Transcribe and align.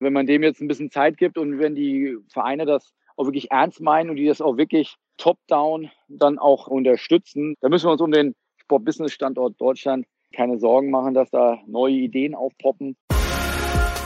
Wenn 0.00 0.12
man 0.12 0.26
dem 0.26 0.44
jetzt 0.44 0.60
ein 0.60 0.68
bisschen 0.68 0.90
Zeit 0.90 1.16
gibt 1.16 1.38
und 1.38 1.58
wenn 1.58 1.74
die 1.74 2.16
Vereine 2.32 2.66
das 2.66 2.92
auch 3.16 3.24
wirklich 3.24 3.50
ernst 3.50 3.80
meinen 3.80 4.10
und 4.10 4.16
die 4.16 4.26
das 4.26 4.40
auch 4.40 4.56
wirklich 4.56 4.94
top-down 5.16 5.90
dann 6.06 6.38
auch 6.38 6.68
unterstützen, 6.68 7.56
dann 7.60 7.70
müssen 7.70 7.86
wir 7.88 7.92
uns 7.92 8.00
um 8.00 8.12
den 8.12 8.34
Sport-Business-Standort 8.58 9.60
Deutschland 9.60 10.06
keine 10.32 10.58
Sorgen 10.60 10.90
machen, 10.90 11.14
dass 11.14 11.30
da 11.30 11.58
neue 11.66 11.94
Ideen 11.94 12.36
aufpoppen. 12.36 12.96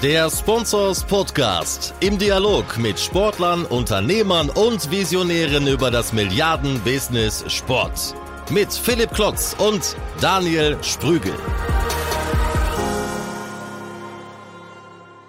Der 0.03 0.31
Sponsors 0.31 1.05
Podcast 1.07 1.95
im 2.01 2.19
Dialog 2.19 2.79
mit 2.79 2.99
Sportlern, 2.99 3.67
Unternehmern 3.67 4.49
und 4.49 4.91
Visionären 4.91 5.67
über 5.67 5.91
das 5.91 6.13
Milliarden-Business 6.13 7.53
Sport. 7.53 8.15
Mit 8.51 8.73
Philipp 8.73 9.11
Klotz 9.13 9.55
und 9.61 9.95
Daniel 10.21 10.77
Sprügel. 10.83 11.35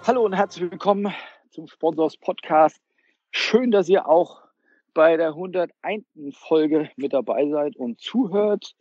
Hallo 0.06 0.22
und 0.22 0.34
herzlich 0.34 0.70
willkommen 0.70 1.14
zum 1.48 1.66
Sponsors 1.66 2.18
Podcast. 2.18 2.76
Schön, 3.30 3.70
dass 3.70 3.88
ihr 3.88 4.06
auch 4.06 4.42
bei 4.92 5.16
der 5.16 5.28
101. 5.28 5.72
Folge 6.46 6.90
mit 6.96 7.14
dabei 7.14 7.48
seid 7.48 7.74
und 7.76 7.98
zuhört. 7.98 8.74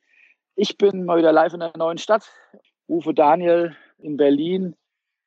Ich 0.55 0.77
bin 0.77 1.05
mal 1.05 1.17
wieder 1.17 1.31
live 1.31 1.53
in 1.53 1.62
der 1.62 1.71
neuen 1.77 1.98
Stadt, 1.98 2.29
rufe 2.89 3.13
Daniel 3.13 3.73
in 3.99 4.17
Berlin. 4.17 4.75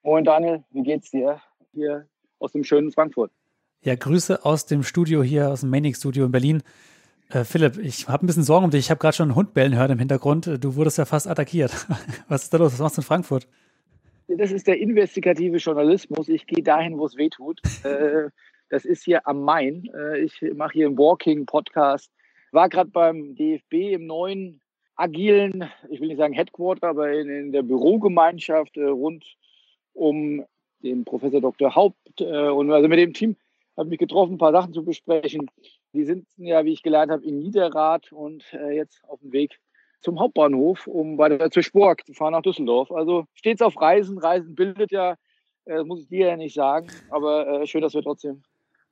Moin 0.02 0.22
Daniel, 0.22 0.64
wie 0.68 0.82
geht's 0.82 1.12
dir 1.12 1.40
hier 1.72 2.06
aus 2.40 2.52
dem 2.52 2.62
schönen 2.62 2.92
Frankfurt? 2.92 3.32
Ja, 3.80 3.94
Grüße 3.94 4.44
aus 4.44 4.66
dem 4.66 4.82
Studio 4.82 5.22
hier, 5.22 5.48
aus 5.48 5.60
dem 5.60 5.70
Manic 5.70 5.96
Studio 5.96 6.26
in 6.26 6.30
Berlin. 6.30 6.62
Äh, 7.30 7.44
Philipp, 7.44 7.78
ich 7.78 8.06
habe 8.06 8.22
ein 8.22 8.26
bisschen 8.26 8.42
Sorgen 8.42 8.66
um 8.66 8.70
dich. 8.70 8.80
Ich 8.80 8.90
habe 8.90 8.98
gerade 8.98 9.16
schon 9.16 9.30
einen 9.30 9.36
Hund 9.36 9.54
bellen 9.54 9.72
gehört 9.72 9.90
im 9.90 9.98
Hintergrund. 9.98 10.62
Du 10.62 10.76
wurdest 10.76 10.98
ja 10.98 11.06
fast 11.06 11.26
attackiert. 11.26 11.86
Was 12.28 12.42
ist 12.42 12.52
da 12.52 12.58
los? 12.58 12.74
Was 12.74 12.80
machst 12.80 12.98
du 12.98 13.00
in 13.00 13.06
Frankfurt? 13.06 13.48
Das 14.28 14.50
ist 14.50 14.66
der 14.66 14.78
investigative 14.78 15.58
Journalismus. 15.58 16.28
Ich 16.28 16.46
gehe 16.46 16.62
dahin, 16.62 16.98
wo 16.98 17.06
es 17.06 17.16
weh 17.16 17.28
tut. 17.28 17.60
Äh, 17.84 18.30
das 18.68 18.84
ist 18.84 19.04
hier 19.04 19.28
am 19.28 19.42
Main. 19.42 19.88
Äh, 19.94 20.18
ich 20.18 20.40
mache 20.54 20.72
hier 20.72 20.86
einen 20.86 20.98
Walking-Podcast. 20.98 22.10
War 22.50 22.68
gerade 22.68 22.90
beim 22.90 23.36
DFB 23.36 23.94
im 23.94 24.06
neuen 24.06 24.60
agilen, 24.96 25.70
ich 25.88 26.00
will 26.00 26.08
nicht 26.08 26.16
sagen 26.16 26.32
Headquarter, 26.32 26.88
aber 26.88 27.12
in, 27.12 27.28
in 27.28 27.52
der 27.52 27.62
Bürogemeinschaft 27.62 28.76
äh, 28.76 28.86
rund 28.86 29.24
um 29.92 30.44
den 30.82 31.04
Professor 31.04 31.40
Dr. 31.40 31.76
Haupt. 31.76 32.20
Und 32.20 32.70
also 32.70 32.88
mit 32.88 32.98
dem 32.98 33.12
Team 33.12 33.36
habe 33.76 33.86
ich 33.86 33.90
mich 33.90 33.98
getroffen, 33.98 34.34
ein 34.34 34.38
paar 34.38 34.52
Sachen 34.52 34.72
zu 34.72 34.84
besprechen. 34.84 35.50
Die 35.92 36.04
sind 36.04 36.26
ja, 36.36 36.64
wie 36.64 36.72
ich 36.72 36.82
gelernt 36.82 37.12
habe, 37.12 37.24
in 37.24 37.38
Niederrad 37.38 38.12
und 38.12 38.44
jetzt 38.52 39.02
auf 39.04 39.20
dem 39.20 39.32
Weg 39.32 39.58
zum 40.00 40.20
Hauptbahnhof, 40.20 40.86
um 40.86 41.18
weiter 41.18 41.50
zur 41.50 41.62
Spork 41.62 42.06
zu 42.06 42.12
fahren 42.12 42.32
nach 42.32 42.42
Düsseldorf. 42.42 42.90
Also 42.92 43.26
stets 43.34 43.62
auf 43.62 43.80
Reisen. 43.80 44.18
Reisen 44.18 44.54
bildet 44.54 44.92
ja, 44.92 45.16
äh, 45.64 45.82
muss 45.82 46.02
ich 46.02 46.08
dir 46.08 46.28
ja 46.28 46.36
nicht 46.36 46.54
sagen, 46.54 46.88
aber 47.10 47.62
äh, 47.62 47.66
schön, 47.66 47.82
dass 47.82 47.94
wir 47.94 48.02
trotzdem 48.02 48.42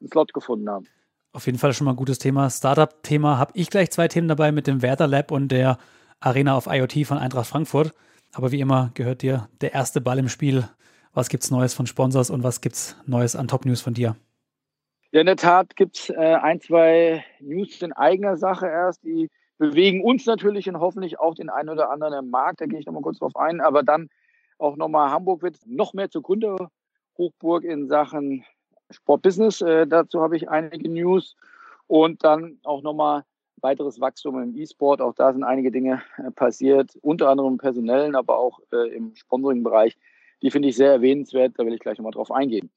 einen 0.00 0.08
Slot 0.11 0.33
gefunden 0.33 0.69
haben. 0.69 0.86
Auf 1.33 1.46
jeden 1.46 1.58
Fall 1.58 1.72
schon 1.72 1.84
mal 1.86 1.92
ein 1.92 1.96
gutes 1.96 2.19
Thema. 2.19 2.48
Startup-Thema 2.48 3.38
habe 3.38 3.52
ich 3.55 3.70
gleich 3.70 3.91
zwei 3.91 4.08
Themen 4.08 4.28
dabei 4.28 4.52
mit 4.52 4.66
dem 4.66 4.83
Werder 4.83 5.06
Lab 5.06 5.30
und 5.30 5.48
der 5.48 5.78
Arena 6.20 6.56
of 6.56 6.66
IoT 6.66 7.06
von 7.06 7.18
Eintracht 7.18 7.48
Frankfurt. 7.48 7.92
Aber 8.33 8.52
wie 8.52 8.61
immer 8.61 8.91
gehört 8.94 9.22
dir 9.22 9.48
der 9.61 9.74
erste 9.74 10.00
Ball 10.00 10.18
im 10.18 10.28
Spiel. 10.28 10.68
Was 11.12 11.28
gibt's 11.28 11.50
Neues 11.50 11.74
von 11.74 11.86
Sponsors 11.86 12.30
und 12.30 12.42
was 12.42 12.61
gibt's 12.61 12.96
Neues 13.06 13.36
an 13.36 13.48
Top 13.48 13.64
News 13.66 13.80
von 13.80 13.94
dir? 13.94 14.16
Ja, 15.12 15.20
in 15.20 15.27
der 15.27 15.36
Tat 15.36 15.77
gibt's 15.77 16.11
äh, 16.11 16.14
ein, 16.14 16.61
zwei 16.61 17.24
News 17.41 17.83
in 17.83 17.92
eigener 17.92 18.36
Sache 18.36 18.66
erst, 18.66 19.05
die 19.05 19.30
bewegen 19.68 20.02
uns 20.02 20.26
natürlich 20.26 20.68
und 20.68 20.80
hoffentlich 20.80 21.18
auch 21.18 21.34
den 21.34 21.50
einen 21.50 21.70
oder 21.70 21.90
anderen 21.90 22.14
im 22.14 22.30
Markt. 22.30 22.60
Da 22.60 22.66
gehe 22.66 22.78
ich 22.78 22.86
nochmal 22.86 23.02
kurz 23.02 23.18
drauf 23.18 23.36
ein. 23.36 23.60
Aber 23.60 23.82
dann 23.82 24.08
auch 24.58 24.76
nochmal 24.76 25.10
Hamburg 25.10 25.42
wird 25.42 25.58
noch 25.66 25.94
mehr 25.94 26.10
zur 26.10 26.22
Gründerhochburg 26.22 27.64
in 27.64 27.88
Sachen 27.88 28.44
Sportbusiness. 28.90 29.60
Äh, 29.60 29.86
dazu 29.86 30.20
habe 30.20 30.36
ich 30.36 30.48
einige 30.48 30.88
News 30.88 31.36
und 31.86 32.24
dann 32.24 32.58
auch 32.64 32.82
nochmal 32.82 33.24
weiteres 33.60 34.00
Wachstum 34.00 34.42
im 34.42 34.56
E-Sport. 34.56 35.00
Auch 35.00 35.14
da 35.14 35.32
sind 35.32 35.44
einige 35.44 35.70
Dinge 35.70 36.02
äh, 36.18 36.30
passiert, 36.30 36.96
unter 37.02 37.28
anderem 37.28 37.55
im 37.55 37.58
personellen, 37.58 38.14
aber 38.14 38.39
auch 38.39 38.60
äh, 38.72 38.94
im 38.94 39.14
Sponsoring-Bereich. 39.14 39.96
Die 40.42 40.50
finde 40.50 40.68
ich 40.68 40.77
sehr 40.77 40.92
erwähnenswert. 40.92 41.55
Da 41.56 41.64
will 41.64 41.74
ich 41.74 41.80
gleich 41.80 41.98
nochmal 41.98 42.12
drauf 42.12 42.30
eingehen. 42.30 42.70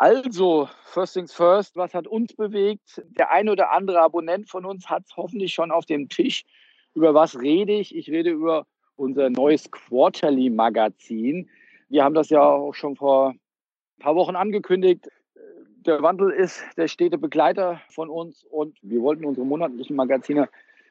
Also, 0.00 0.68
first 0.84 1.14
things 1.14 1.32
first, 1.32 1.74
was 1.74 1.92
hat 1.92 2.06
uns 2.06 2.32
bewegt? 2.32 3.02
Der 3.18 3.32
eine 3.32 3.50
oder 3.50 3.72
andere 3.72 4.00
Abonnent 4.00 4.48
von 4.48 4.64
uns 4.64 4.88
hat 4.88 5.02
es 5.06 5.16
hoffentlich 5.16 5.52
schon 5.52 5.72
auf 5.72 5.86
dem 5.86 6.08
Tisch. 6.08 6.44
Über 6.94 7.14
was 7.14 7.36
rede 7.40 7.72
ich? 7.72 7.96
Ich 7.96 8.08
rede 8.08 8.30
über 8.30 8.64
unser 8.94 9.28
neues 9.28 9.68
Quarterly-Magazin. 9.72 11.50
Wir 11.88 12.04
haben 12.04 12.14
das 12.14 12.30
ja 12.30 12.42
auch 12.42 12.74
schon 12.74 12.94
vor 12.94 13.30
ein 13.30 13.38
paar 13.98 14.14
Wochen 14.14 14.36
angekündigt. 14.36 15.10
Der 15.84 16.00
Wandel 16.00 16.30
ist 16.30 16.62
der 16.76 16.86
stete 16.86 17.18
Begleiter 17.18 17.80
von 17.88 18.08
uns 18.08 18.44
und 18.44 18.78
wir 18.82 19.02
wollten 19.02 19.24
unsere 19.24 19.46
monatlichen 19.46 19.96
Magazine 19.96 20.48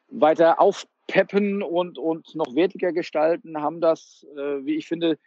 weiter 0.09 0.59
aufpeppen 0.59 1.63
und, 1.63 1.97
und 1.97 2.35
noch 2.35 2.55
wertiger 2.55 2.91
gestalten, 2.91 3.61
haben 3.61 3.79
das, 3.79 4.25
äh, 4.35 4.65
wie 4.65 4.75
ich 4.75 4.85
finde, 4.85 5.17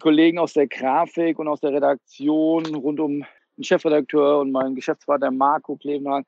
Kollegen 0.00 0.38
aus 0.38 0.52
der 0.52 0.66
Grafik 0.66 1.38
und 1.38 1.48
aus 1.48 1.60
der 1.60 1.72
Redaktion 1.72 2.66
rund 2.74 3.00
um 3.00 3.24
den 3.56 3.64
Chefredakteur 3.64 4.40
und 4.40 4.52
meinen 4.52 4.74
Geschäftspartner 4.74 5.30
Marco 5.30 5.76
Klebenhagen 5.76 6.26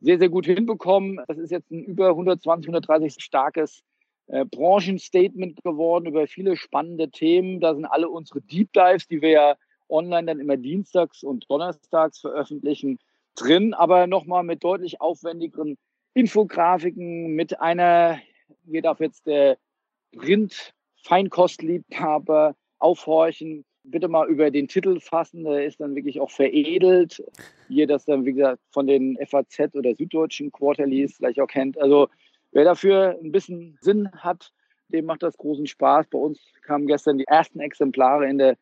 sehr, 0.00 0.18
sehr 0.18 0.28
gut 0.28 0.46
hinbekommen. 0.46 1.20
Das 1.28 1.38
ist 1.38 1.50
jetzt 1.50 1.70
ein 1.70 1.84
über 1.84 2.08
120, 2.08 2.68
130 2.68 3.22
starkes 3.22 3.82
äh, 4.26 4.44
Branchenstatement 4.44 5.62
geworden 5.62 6.06
über 6.06 6.26
viele 6.26 6.56
spannende 6.56 7.10
Themen. 7.10 7.60
Da 7.60 7.74
sind 7.74 7.84
alle 7.84 8.08
unsere 8.08 8.40
Deep 8.40 8.72
Dives, 8.72 9.06
die 9.06 9.22
wir 9.22 9.30
ja 9.30 9.56
online 9.88 10.26
dann 10.26 10.40
immer 10.40 10.56
dienstags 10.56 11.22
und 11.22 11.48
donnerstags 11.48 12.18
veröffentlichen, 12.18 12.98
drin, 13.34 13.74
aber 13.74 14.06
nochmal 14.06 14.42
mit 14.42 14.64
deutlich 14.64 15.00
aufwendigeren 15.00 15.76
Infografiken, 16.14 17.34
mit 17.34 17.60
einer, 17.60 18.18
hier 18.66 18.82
darf 18.82 19.00
jetzt 19.00 19.26
der 19.26 19.56
Print-Feinkostliebhaber 20.16 22.54
aufhorchen, 22.82 23.64
bitte 23.84 24.08
mal 24.08 24.28
über 24.28 24.50
den 24.50 24.68
Titel 24.68 25.00
fassen, 25.00 25.44
der 25.44 25.64
ist 25.64 25.80
dann 25.80 25.94
wirklich 25.94 26.20
auch 26.20 26.30
veredelt. 26.30 27.22
Hier 27.68 27.86
das 27.86 28.04
dann, 28.04 28.24
wie 28.24 28.32
gesagt, 28.32 28.60
von 28.70 28.86
den 28.86 29.18
FAZ 29.26 29.74
oder 29.74 29.94
Süddeutschen 29.94 30.52
Quarterlies 30.52 31.16
vielleicht 31.16 31.40
auch 31.40 31.46
kennt. 31.46 31.78
Also 31.78 32.08
wer 32.52 32.64
dafür 32.64 33.18
ein 33.22 33.32
bisschen 33.32 33.78
Sinn 33.80 34.10
hat, 34.12 34.52
dem 34.88 35.06
macht 35.06 35.22
das 35.22 35.36
großen 35.36 35.66
Spaß. 35.66 36.06
Bei 36.08 36.18
uns 36.18 36.40
kamen 36.62 36.86
gestern 36.86 37.18
die 37.18 37.26
ersten 37.26 37.60
Exemplare 37.60 38.28
in 38.28 38.38
der 38.38 38.56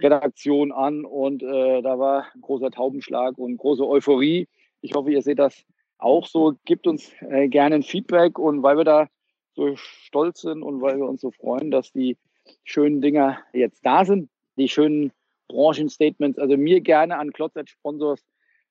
Redaktion 0.00 0.72
an 0.72 1.04
und 1.04 1.42
äh, 1.42 1.82
da 1.82 1.98
war 1.98 2.26
ein 2.34 2.40
großer 2.40 2.70
Taubenschlag 2.70 3.36
und 3.36 3.58
große 3.58 3.86
Euphorie. 3.86 4.48
Ich 4.80 4.94
hoffe, 4.94 5.12
ihr 5.12 5.22
seht 5.22 5.38
das 5.38 5.64
auch 5.98 6.26
so. 6.26 6.54
Gebt 6.64 6.86
uns 6.86 7.12
äh, 7.20 7.48
gerne 7.48 7.76
ein 7.76 7.82
Feedback 7.82 8.38
und 8.38 8.62
weil 8.62 8.78
wir 8.78 8.84
da 8.84 9.08
so 9.54 9.76
stolz 9.76 10.40
sind 10.40 10.62
und 10.62 10.80
weil 10.80 10.96
wir 10.96 11.06
uns 11.06 11.20
so 11.20 11.30
freuen, 11.30 11.70
dass 11.70 11.92
die 11.92 12.16
schönen 12.64 13.00
Dinger 13.00 13.38
jetzt 13.52 13.84
da 13.84 14.04
sind, 14.04 14.28
die 14.56 14.68
schönen 14.68 15.12
Branchenstatements. 15.48 16.38
Also 16.38 16.56
mir 16.56 16.80
gerne 16.80 17.18
an 17.18 17.32
Klotzet 17.32 17.70
Sponsors 17.70 18.24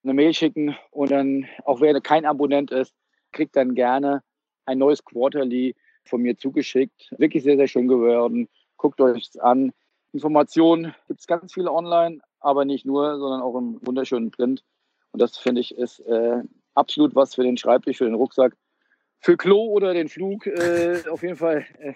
eine 0.04 0.14
Mail 0.14 0.34
schicken 0.34 0.76
und 0.92 1.12
dann, 1.12 1.48
auch 1.64 1.82
wer 1.82 2.00
kein 2.02 2.26
Abonnent 2.26 2.72
ist, 2.72 2.96
kriegt 3.32 3.56
dann 3.56 3.76
gerne 3.76 4.24
ein 4.66 4.78
neues 4.78 5.04
Quarterly 5.04 5.76
von 6.06 6.22
mir 6.22 6.38
zugeschickt. 6.38 7.12
Wirklich 7.18 7.44
sehr, 7.44 7.58
sehr 7.58 7.68
schön 7.68 7.88
geworden. 7.88 8.50
Guckt 8.78 9.00
euch 9.00 9.30
an. 9.40 9.72
Informationen 10.14 10.96
gibt 11.08 11.20
es 11.20 11.28
ganz 11.28 11.54
viele 11.54 11.72
online, 11.72 12.20
aber 12.40 12.66
nicht 12.66 12.86
nur, 12.86 13.18
sondern 13.20 13.42
auch 13.42 13.56
im 13.56 13.80
wunderschönen 13.86 14.32
Print. 14.32 14.64
Und 15.12 15.22
das 15.22 15.38
finde 15.38 15.62
ich 15.62 15.76
ist 15.78 16.00
äh, 16.02 16.42
absolut 16.74 17.16
was 17.16 17.36
für 17.36 17.44
den 17.44 17.58
Schreibtisch, 17.58 17.98
für 17.98 18.06
den 18.06 18.16
Rucksack 18.16 18.56
für 19.22 19.38
Klo 19.38 19.66
oder 19.68 19.94
den 19.94 20.10
Flug 20.10 20.48
äh, 20.48 21.04
auf 21.10 21.22
jeden 21.24 21.38
Fall 21.38 21.66
äh, 21.80 21.94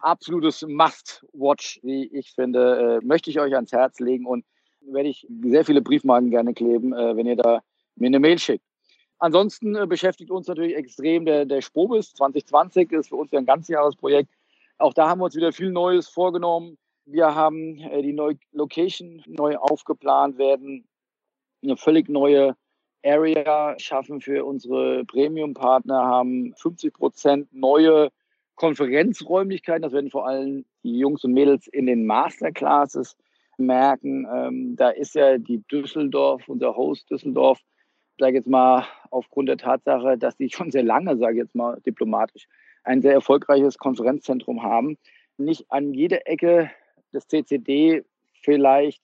absolutes 0.00 0.62
Must-Watch, 0.62 1.80
wie 1.82 2.06
ich 2.06 2.32
finde. 2.32 3.00
Äh, 3.02 3.06
möchte 3.06 3.30
ich 3.30 3.40
euch 3.40 3.54
ans 3.54 3.72
Herz 3.72 4.00
legen 4.00 4.26
und 4.26 4.44
werde 4.80 5.08
ich 5.08 5.26
sehr 5.42 5.64
viele 5.64 5.82
Briefmarken 5.82 6.30
gerne 6.30 6.54
kleben, 6.54 6.92
äh, 6.92 7.16
wenn 7.16 7.26
ihr 7.26 7.36
da 7.36 7.62
mir 7.96 8.06
eine 8.06 8.20
Mail 8.20 8.38
schickt. 8.38 8.64
Ansonsten 9.18 9.74
äh, 9.74 9.86
beschäftigt 9.86 10.30
uns 10.30 10.46
natürlich 10.46 10.76
extrem 10.76 11.24
der, 11.24 11.44
der 11.44 11.60
Spobis 11.60 12.12
2020, 12.14 12.92
ist 12.92 13.08
für 13.08 13.16
uns 13.16 13.30
ja 13.32 13.38
ein 13.38 13.46
ganzjahresprojekt. 13.46 14.30
Auch 14.78 14.92
da 14.92 15.08
haben 15.08 15.20
wir 15.20 15.26
uns 15.26 15.36
wieder 15.36 15.52
viel 15.52 15.70
Neues 15.70 16.08
vorgenommen. 16.08 16.78
Wir 17.06 17.34
haben 17.34 17.78
äh, 17.78 18.02
die 18.02 18.12
neue 18.12 18.38
Location 18.52 19.22
neu 19.26 19.56
aufgeplant, 19.56 20.38
werden 20.38 20.86
eine 21.62 21.76
völlig 21.76 22.08
neue 22.08 22.56
Area 23.04 23.78
schaffen 23.78 24.20
für 24.20 24.44
unsere 24.44 25.04
Premium-Partner, 25.04 26.04
haben 26.04 26.54
50 26.56 26.94
Prozent 26.94 27.48
neue 27.52 28.10
Konferenzräumlichkeiten. 28.54 29.82
Das 29.82 29.92
werden 29.92 30.10
vor 30.10 30.26
allem 30.26 30.64
die 30.82 30.98
Jungs 30.98 31.24
und 31.24 31.32
Mädels 31.32 31.66
in 31.66 31.86
den 31.86 32.06
Masterclasses 32.06 33.16
merken. 33.58 34.26
Ähm, 34.32 34.76
da 34.76 34.90
ist 34.90 35.14
ja 35.14 35.38
die 35.38 35.62
Düsseldorf, 35.68 36.48
unser 36.48 36.76
Host 36.76 37.10
Düsseldorf, 37.10 37.60
sage 38.18 38.36
jetzt 38.36 38.48
mal 38.48 38.86
aufgrund 39.10 39.48
der 39.48 39.58
Tatsache, 39.58 40.16
dass 40.18 40.36
die 40.36 40.50
schon 40.50 40.70
sehr 40.70 40.82
lange, 40.82 41.16
sage 41.16 41.34
ich 41.34 41.38
jetzt 41.38 41.54
mal 41.54 41.80
diplomatisch, 41.84 42.46
ein 42.84 43.02
sehr 43.02 43.12
erfolgreiches 43.12 43.78
Konferenzzentrum 43.78 44.62
haben, 44.62 44.98
nicht 45.36 45.64
an 45.70 45.94
jeder 45.94 46.28
Ecke 46.28 46.70
des 47.12 47.26
CCD 47.26 48.04
vielleicht 48.42 49.02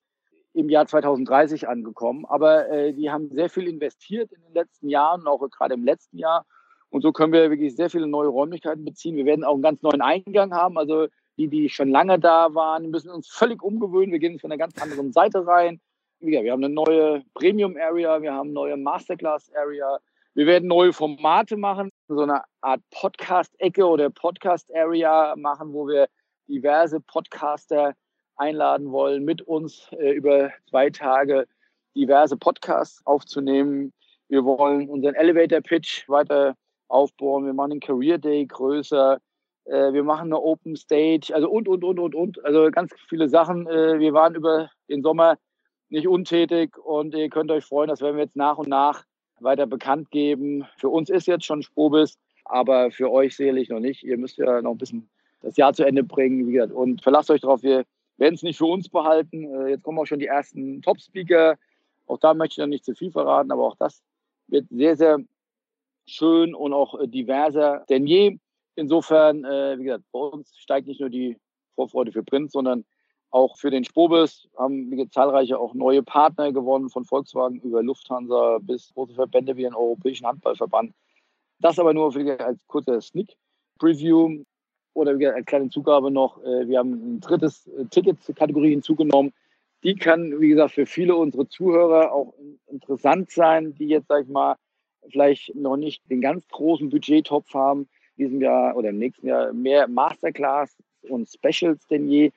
im 0.53 0.69
Jahr 0.69 0.87
2030 0.87 1.69
angekommen. 1.69 2.25
Aber 2.27 2.69
äh, 2.69 2.93
die 2.93 3.11
haben 3.11 3.31
sehr 3.31 3.49
viel 3.49 3.69
investiert 3.69 4.33
in 4.33 4.43
den 4.43 4.55
letzten 4.55 4.89
Jahren, 4.89 5.27
auch 5.27 5.47
gerade 5.51 5.75
im 5.75 5.85
letzten 5.85 6.19
Jahr. 6.19 6.47
Und 6.91 7.03
so 7.03 7.13
können 7.13 7.33
wir 7.33 7.51
wirklich 7.51 7.77
sehr 7.77 7.89
viele 7.89 8.07
neue 8.07 8.29
Räumlichkeiten 8.29 8.85
beziehen. 8.85 9.17
Wir 9.17 9.27
werden 9.27 9.45
auch 9.45 9.55
einen 9.55 9.63
ganz 9.63 9.83
neuen 9.83 10.03
Eingang 10.03 10.53
haben. 10.53 10.77
Also 10.77 11.07
die, 11.37 11.49
die 11.49 11.69
schon 11.69 11.89
lange 11.89 12.19
da 12.19 12.55
waren, 12.55 12.91
müssen 12.91 13.11
uns 13.11 13.29
völlig 13.29 13.63
umgewöhnen. 13.63 14.13
Wir 14.13 14.19
gehen 14.19 14.39
von 14.39 14.51
einer 14.51 14.59
ganz 14.59 14.81
anderen 14.83 15.13
Seite 15.13 15.47
rein. 15.47 15.81
Wir 16.19 16.53
haben 16.53 16.63
eine 16.63 16.75
neue 16.75 17.23
Premium 17.33 17.77
Area, 17.79 18.21
wir 18.21 18.35
haben 18.35 18.49
eine 18.49 18.53
neue 18.53 18.77
Masterclass 18.77 19.51
Area. 19.55 19.99
Wir 20.35 20.45
werden 20.47 20.69
neue 20.69 20.93
Formate 20.93 21.57
machen, 21.57 21.91
so 22.09 22.21
eine 22.21 22.43
Art 22.61 22.83
Podcast-Ecke 22.91 23.87
oder 23.87 24.11
Podcast-Area 24.11 25.35
machen, 25.37 25.73
wo 25.73 25.89
wir 25.89 26.09
diverse 26.47 27.01
Podcaster 27.01 27.95
einladen 28.41 28.91
wollen, 28.91 29.25
mit 29.25 29.43
uns 29.43 29.89
äh, 29.93 30.13
über 30.13 30.51
zwei 30.69 30.91
Tage 30.91 31.47
diverse 31.95 32.37
Podcasts 32.37 33.05
aufzunehmen. 33.07 33.93
Wir 34.29 34.45
wollen 34.45 34.89
unseren 34.89 35.15
Elevator 35.15 35.61
Pitch 35.61 36.09
weiter 36.09 36.55
aufbauen. 36.89 37.47
Wir 37.47 37.53
machen 37.53 37.71
den 37.71 37.81
Career 37.81 38.19
Day 38.19 38.47
größer. 38.47 39.19
Äh, 39.65 39.93
wir 39.93 40.03
machen 40.03 40.29
eine 40.29 40.41
Open 40.41 40.77
Stage. 40.77 41.33
Also 41.35 41.51
und, 41.51 41.69
und, 41.69 41.85
und, 41.85 41.99
und, 41.99 42.15
und. 42.15 42.45
Also 42.45 42.71
ganz 42.71 42.93
viele 43.09 43.29
Sachen. 43.29 43.67
Äh, 43.67 43.99
wir 43.99 44.13
waren 44.13 44.35
über 44.35 44.71
den 44.89 45.03
Sommer 45.03 45.37
nicht 45.91 46.09
untätig 46.09 46.79
und 46.79 47.15
ihr 47.15 47.29
könnt 47.29 47.51
euch 47.51 47.65
freuen, 47.65 47.89
das 47.89 48.01
werden 48.01 48.17
wir 48.17 48.25
jetzt 48.25 48.37
nach 48.37 48.59
und 48.59 48.69
nach 48.69 49.05
weiter 49.41 49.67
bekannt 49.67 50.11
geben. 50.11 50.67
Für 50.77 50.89
uns 50.89 51.11
ist 51.11 51.27
jetzt 51.27 51.45
schon 51.45 51.63
Sprobis, 51.63 52.19
aber 52.45 52.91
für 52.91 53.11
euch 53.11 53.37
sicherlich 53.37 53.69
noch 53.71 53.81
nicht. 53.81 54.05
Ihr 54.05 54.17
müsst 54.17 54.39
ja 54.39 54.63
noch 54.63 54.73
ein 54.73 54.79
bisschen 54.79 55.09
das 55.41 55.57
Jahr 55.57 55.73
zu 55.73 55.85
Ende 55.85 56.05
bringen. 56.05 56.47
Wie 56.47 56.53
gesagt, 56.53 56.73
und 56.73 57.03
verlasst 57.03 57.31
euch 57.31 57.41
darauf, 57.41 57.63
wir 57.63 57.85
werden 58.21 58.35
es 58.35 58.43
nicht 58.43 58.59
für 58.59 58.67
uns 58.67 58.89
behalten. 58.89 59.45
Äh, 59.45 59.71
jetzt 59.71 59.83
kommen 59.83 59.99
auch 59.99 60.07
schon 60.07 60.21
die 60.21 60.27
ersten 60.27 60.83
Top-Speaker. 60.83 61.57
Auch 62.07 62.19
da 62.19 62.35
möchte 62.35 62.55
ich 62.55 62.59
noch 62.59 62.67
nicht 62.67 62.85
zu 62.85 62.95
viel 62.95 63.11
verraten, 63.11 63.51
aber 63.51 63.67
auch 63.67 63.77
das 63.77 64.03
wird 64.47 64.67
sehr, 64.71 64.97
sehr 64.97 65.19
schön 66.07 66.55
und 66.55 66.73
auch 66.73 67.01
äh, 67.01 67.09
diverser 67.09 67.85
denn 67.89 68.07
je. 68.07 68.39
Insofern, 68.77 69.45
äh, 69.45 69.79
wie 69.79 69.85
gesagt, 69.85 70.05
bei 70.13 70.21
uns 70.21 70.57
steigt 70.57 70.87
nicht 70.87 71.01
nur 71.01 71.11
die 71.11 71.37
Vorfreude 71.75 72.13
für 72.13 72.23
Prinz, 72.23 72.53
sondern 72.53 72.85
auch 73.31 73.57
für 73.57 73.71
den 73.71 73.85
Sprobis 73.85 74.49
haben 74.59 74.91
wir 74.91 75.09
zahlreiche 75.11 75.59
auch 75.59 75.73
neue 75.75 76.03
Partner 76.03 76.53
gewonnen, 76.53 76.91
von 76.91 77.05
Volkswagen 77.05 77.61
über 77.61 77.83
Lufthansa 77.83 78.59
bis 78.61 78.93
große 78.93 79.15
Verbände 79.15 79.57
wie 79.57 79.63
den 79.63 79.75
Europäischen 79.75 80.27
Handballverband. 80.27 80.93
Das 81.61 81.79
aber 81.79 81.95
nur 81.95 82.13
für, 82.13 82.41
als 82.41 82.67
kurzer 82.67 83.01
Sneak 83.01 83.37
Preview 83.79 84.43
oder 84.95 85.13
als 85.35 85.47
kleine 85.47 85.71
Zugabe 85.71 86.11
noch. 86.11 86.43
Äh, 86.43 86.69
wir 86.69 86.79
haben 86.79 87.17
ein 87.17 87.21
drittes 87.21 87.67
äh, 87.69 87.85
Ticket-Kategorie 87.87 88.71
hinzugenommen. 88.71 89.33
Die 89.83 89.95
kann, 89.95 90.41
wie 90.41 90.49
gesagt, 90.49 90.75
für 90.75 90.87
viele 90.87 91.17
unserer 91.17 91.49
Zuhörer 91.49 92.13
auch 92.13 92.35
interessant 92.67 93.31
sein, 93.31 93.75
die 93.75 93.89
jetzt, 93.89 94.09
sag 94.09 94.25
ich 94.25 94.29
mal, 94.29 94.57
vielleicht 95.09 95.55
noch 95.55 95.77
nicht 95.77 96.03
den 96.11 96.21
ganz 96.21 96.47
großen 96.49 96.91
Budgettopf 96.91 97.55
haben, 97.55 97.89
diesem 98.19 98.41
Jahr 98.41 98.77
oder 98.77 98.91
im 98.91 98.99
nächsten 98.99 99.27
Jahr 99.27 99.53
mehr 99.53 99.89
Masterclass 99.89 100.77
und 101.09 101.29
Specials 101.29 101.87
denn 101.87 102.09
je. 102.09 102.33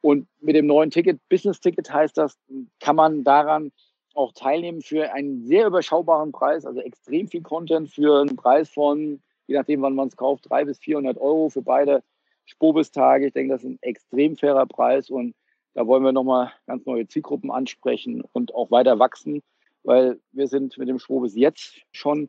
Und 0.00 0.28
mit 0.40 0.56
dem 0.56 0.66
neuen 0.66 0.90
Ticket, 0.90 1.20
Business-Ticket 1.28 1.92
heißt 1.92 2.16
das, 2.16 2.38
kann 2.80 2.96
man 2.96 3.24
daran 3.24 3.72
auch 4.14 4.32
teilnehmen 4.32 4.80
für 4.80 5.12
einen 5.12 5.46
sehr 5.46 5.66
überschaubaren 5.66 6.32
Preis, 6.32 6.64
also 6.64 6.80
extrem 6.80 7.28
viel 7.28 7.42
Content 7.42 7.90
für 7.90 8.20
einen 8.20 8.36
Preis 8.36 8.68
von, 8.70 9.20
je 9.48 9.56
nachdem, 9.56 9.82
wann 9.82 9.94
man 9.94 10.08
es 10.08 10.16
kauft, 10.16 10.48
300 10.48 10.66
bis 10.66 10.78
400 10.78 11.18
Euro 11.18 11.48
für 11.48 11.62
beide 11.62 12.04
Spobis-Tage. 12.44 13.26
Ich 13.26 13.32
denke, 13.32 13.54
das 13.54 13.64
ist 13.64 13.70
ein 13.70 13.78
extrem 13.82 14.36
fairer 14.36 14.66
Preis 14.66 15.10
und 15.10 15.34
da 15.74 15.86
wollen 15.86 16.04
wir 16.04 16.12
nochmal 16.12 16.52
ganz 16.66 16.86
neue 16.86 17.08
Zielgruppen 17.08 17.50
ansprechen 17.50 18.22
und 18.32 18.54
auch 18.54 18.70
weiter 18.70 18.98
wachsen, 18.98 19.42
weil 19.82 20.20
wir 20.32 20.46
sind 20.46 20.76
mit 20.78 20.88
dem 20.88 20.98
Spobis 20.98 21.34
jetzt 21.34 21.80
schon 21.92 22.28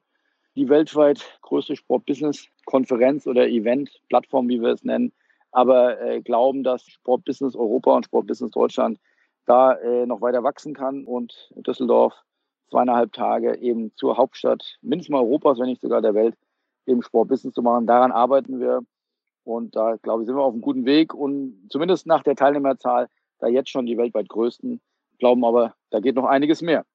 die 0.55 0.69
weltweit 0.69 1.39
größte 1.41 1.75
Sport-Business-Konferenz 1.75 3.27
oder 3.27 3.47
Event-Plattform, 3.47 4.49
wie 4.49 4.61
wir 4.61 4.69
es 4.69 4.83
nennen, 4.83 5.13
aber 5.51 6.01
äh, 6.01 6.21
glauben, 6.21 6.63
dass 6.63 6.85
Sportbusiness 6.85 7.55
Europa 7.55 7.95
und 7.95 8.05
Sportbusiness 8.05 8.51
Deutschland 8.51 8.99
da 9.45 9.73
äh, 9.73 10.05
noch 10.05 10.21
weiter 10.21 10.43
wachsen 10.43 10.73
kann 10.73 11.05
und 11.05 11.51
Düsseldorf 11.55 12.13
zweieinhalb 12.69 13.13
Tage 13.13 13.57
eben 13.57 13.91
zur 13.95 14.17
Hauptstadt 14.17 14.77
mindestens 14.81 15.11
mal 15.11 15.21
Europas, 15.21 15.59
wenn 15.59 15.67
nicht 15.67 15.81
sogar 15.81 16.01
der 16.01 16.13
Welt, 16.13 16.35
eben 16.85 17.01
Sportbusiness 17.01 17.53
zu 17.53 17.61
machen. 17.61 17.87
Daran 17.87 18.11
arbeiten 18.11 18.59
wir 18.59 18.81
und 19.43 19.75
da 19.75 19.95
glaube 19.97 20.21
ich, 20.21 20.27
sind 20.27 20.35
wir 20.35 20.43
auf 20.43 20.53
einem 20.53 20.61
guten 20.61 20.85
Weg 20.85 21.13
und 21.13 21.67
zumindest 21.69 22.07
nach 22.07 22.23
der 22.23 22.35
Teilnehmerzahl 22.35 23.07
da 23.39 23.47
jetzt 23.47 23.69
schon 23.69 23.85
die 23.85 23.97
weltweit 23.97 24.29
größten, 24.29 24.81
glauben 25.17 25.45
aber, 25.45 25.73
da 25.89 25.99
geht 25.99 26.15
noch 26.15 26.25
einiges 26.25 26.61
mehr. 26.61 26.85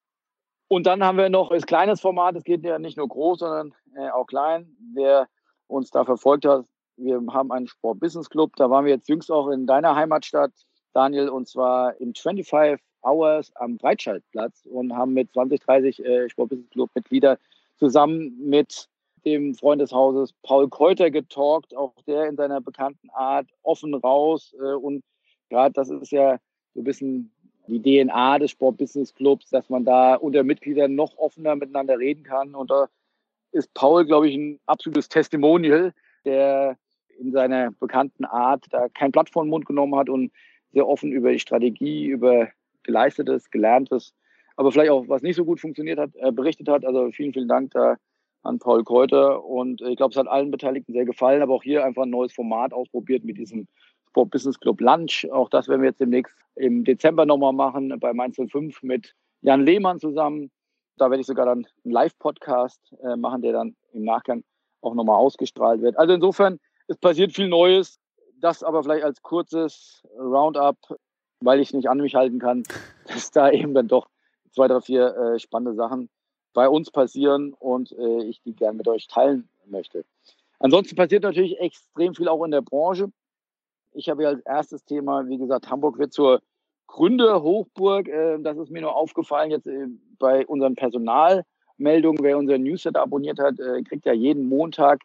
Und 0.69 0.87
dann 0.87 1.05
haben 1.05 1.19
wir 1.19 1.29
noch 1.29 1.51
das 1.51 1.67
kleines 1.67 2.01
Format, 2.01 2.37
es 2.37 2.45
geht 2.45 2.65
ja 2.65 2.79
nicht 2.79 2.97
nur 2.97 3.09
groß, 3.09 3.41
sondern 3.41 3.75
äh, 3.97 4.11
auch 4.11 4.27
klein. 4.27 4.77
Wer 4.95 5.29
uns 5.67 5.91
da 5.91 6.05
verfolgt 6.05 6.45
hat, 6.47 6.67
wir 6.97 7.21
haben 7.31 7.53
einen 7.53 7.67
Sport-Business-Club. 7.67 8.57
Da 8.57 8.71
waren 8.71 8.85
wir 8.85 8.93
jetzt 8.93 9.09
jüngst 9.09 9.31
auch 9.31 9.49
in 9.49 9.67
deiner 9.67 9.95
Heimatstadt, 9.95 10.53
Daniel, 10.93 11.29
und 11.29 11.49
zwar 11.49 12.01
im 12.01 12.15
25 12.15 12.81
Hours 13.03 13.55
am 13.57 13.77
Breitscheidplatz 13.77 14.65
und 14.67 14.97
haben 14.97 15.13
mit 15.13 15.33
20, 15.33 15.61
30 15.61 16.05
äh, 16.05 16.29
Sport-Business-Club-Mitglieder 16.29 17.39
zusammen 17.77 18.35
mit 18.39 18.89
dem 19.25 19.55
Freund 19.55 19.81
des 19.81 19.93
Hauses 19.93 20.33
Paul 20.43 20.69
Keuter 20.69 21.11
getalkt, 21.11 21.77
auch 21.77 21.95
der 22.07 22.29
in 22.29 22.37
seiner 22.37 22.61
bekannten 22.61 23.11
Art 23.11 23.49
offen 23.63 23.95
raus. 23.95 24.55
Äh, 24.59 24.75
und 24.75 25.03
gerade 25.49 25.73
das 25.73 25.91
ist 25.91 26.13
ja 26.13 26.39
so 26.75 26.81
ein 26.81 26.85
bisschen 26.85 27.31
die 27.67 27.81
DNA 27.81 28.39
des 28.41 28.51
Sport-Business-Clubs, 28.51 29.49
dass 29.51 29.71
man 29.71 29.85
da 29.85 30.17
unter 30.17 30.43
Mitgliedern 30.43 30.95
noch 30.95 31.17
offener 31.17 31.57
miteinander 31.57 31.99
reden 31.99 32.23
kann. 32.23 32.55
Und 32.55 32.71
da 32.71 32.89
ist 33.53 33.73
Paul, 33.75 34.05
glaube 34.05 34.29
ich, 34.29 34.37
ein 34.37 34.61
absolutes 34.67 35.09
Testimonial, 35.09 35.93
der 36.25 36.77
in 37.19 37.33
seiner 37.33 37.71
bekannten 37.71 38.25
Art 38.25 38.67
da 38.71 38.89
kein 38.89 39.13
Blatt 39.13 39.31
vor 39.31 39.45
den 39.45 39.51
Mund 39.51 39.67
genommen 39.67 39.95
hat 39.95 40.09
und 40.09 40.33
sehr 40.73 40.87
offen 40.87 41.13
über 41.13 41.33
die 41.33 41.39
Strategie, 41.39 42.07
über 42.07 42.49
geleistetes, 42.83 43.51
gelerntes, 43.51 44.13
aber 44.57 44.73
vielleicht 44.73 44.91
auch 44.91 45.09
was 45.09 45.23
nicht 45.23 45.37
so 45.37 45.45
gut 45.45 45.61
funktioniert 45.61 45.99
hat, 45.99 46.11
äh, 46.17 46.33
berichtet 46.33 46.69
hat. 46.69 46.85
Also 46.85 47.11
vielen, 47.13 47.33
vielen 47.33 47.49
Dank 47.49 47.71
da 47.71 47.97
an 48.45 48.59
Paul 48.59 48.85
Keuter 48.85 49.45
und 49.45 49.81
ich 49.81 49.97
glaube, 49.97 50.13
es 50.13 50.19
hat 50.19 50.29
allen 50.29 50.51
Beteiligten 50.51 50.93
sehr 50.93 51.07
gefallen, 51.07 51.43
aber 51.43 51.55
auch 51.55 51.63
hier 51.63 51.85
einfach 51.85 52.03
ein 52.03 52.11
neues 52.11 52.33
Format 52.33 52.73
ausprobiert 52.73 53.25
mit 53.25 53.39
diesem 53.39 53.67
Sport 54.09 54.31
Business 54.31 54.61
Club 54.61 54.81
Lunch. 54.81 55.27
Auch 55.33 55.49
das 55.49 55.67
werden 55.67 55.81
wir 55.81 55.89
jetzt 55.89 56.01
demnächst 56.01 56.37
im 56.55 56.85
Dezember 56.85 57.27
nochmal 57.27 57.53
machen 57.53 57.99
bei 57.99 58.13
Mainz 58.13 58.37
05 58.37 58.83
mit 58.83 59.15
Jan 59.41 59.65
Lehmann 59.65 59.99
zusammen. 59.99 60.51
Da 60.97 61.11
werde 61.11 61.23
ich 61.23 61.27
sogar 61.27 61.47
dann 61.47 61.67
einen 61.85 61.93
Live-Podcast 61.93 62.95
äh, 63.03 63.17
machen, 63.17 63.43
der 63.43 63.53
dann 63.53 63.75
im 63.93 64.05
Nachgang 64.05 64.45
auch 64.83 64.95
nochmal 64.95 65.17
ausgestrahlt 65.17 65.81
wird. 65.81 65.99
Also 65.99 66.15
insofern 66.15 66.61
es 66.87 66.99
passiert 66.99 67.33
viel 67.33 67.49
Neues. 67.49 67.99
Das 68.41 68.63
aber 68.63 68.83
vielleicht 68.83 69.05
als 69.05 69.23
kurzes 69.23 70.03
Roundup, 70.19 70.77
weil 71.41 71.61
ich 71.61 71.73
nicht 71.73 71.89
an 71.89 71.99
mich 71.99 72.15
halten 72.15 72.39
kann, 72.39 72.63
dass 73.07 73.31
da 73.31 73.51
eben 73.51 73.75
dann 73.75 73.89
doch 73.89 74.09
zwei, 74.53 74.69
drei, 74.69 74.81
vier 74.81 75.17
äh, 75.17 75.39
spannende 75.39 75.75
Sachen 75.75 76.11
bei 76.55 76.69
uns 76.69 76.91
passieren 76.91 77.53
und 77.53 77.93
äh, 77.93 78.25
ich 78.25 78.41
die 78.41 78.55
gerne 78.55 78.79
mit 78.79 78.89
euch 78.89 79.07
teilen 79.09 79.49
möchte. 79.67 80.05
Ansonsten 80.59 80.97
passiert 80.97 81.25
natürlich 81.25 81.61
extrem 81.61 82.15
viel 82.15 82.29
auch 82.29 82.43
in 82.45 82.53
der 82.53 82.63
Branche. 82.63 83.13
Ich 83.93 84.09
habe 84.09 84.23
ja 84.23 84.31
als 84.31 84.41
erstes 84.41 84.85
Thema, 84.85 85.29
wie 85.29 85.37
gesagt, 85.37 85.69
Hamburg 85.69 85.99
wird 85.99 86.13
zur 86.13 86.41
Gründerhochburg. 86.87 88.09
Äh, 88.09 88.39
das 88.41 88.57
ist 88.57 88.71
mir 88.71 88.81
nur 88.81 88.97
aufgefallen 88.97 89.51
jetzt 89.51 89.67
äh, 89.67 89.89
bei 90.19 90.47
unseren 90.47 90.75
Personalmeldungen. 90.75 92.23
Wer 92.23 92.39
unseren 92.39 92.63
Newsletter 92.63 93.03
abonniert 93.03 93.39
hat, 93.39 93.59
äh, 93.59 93.83
kriegt 93.83 94.07
ja 94.07 94.13
jeden 94.13 94.49
Montag 94.49 95.03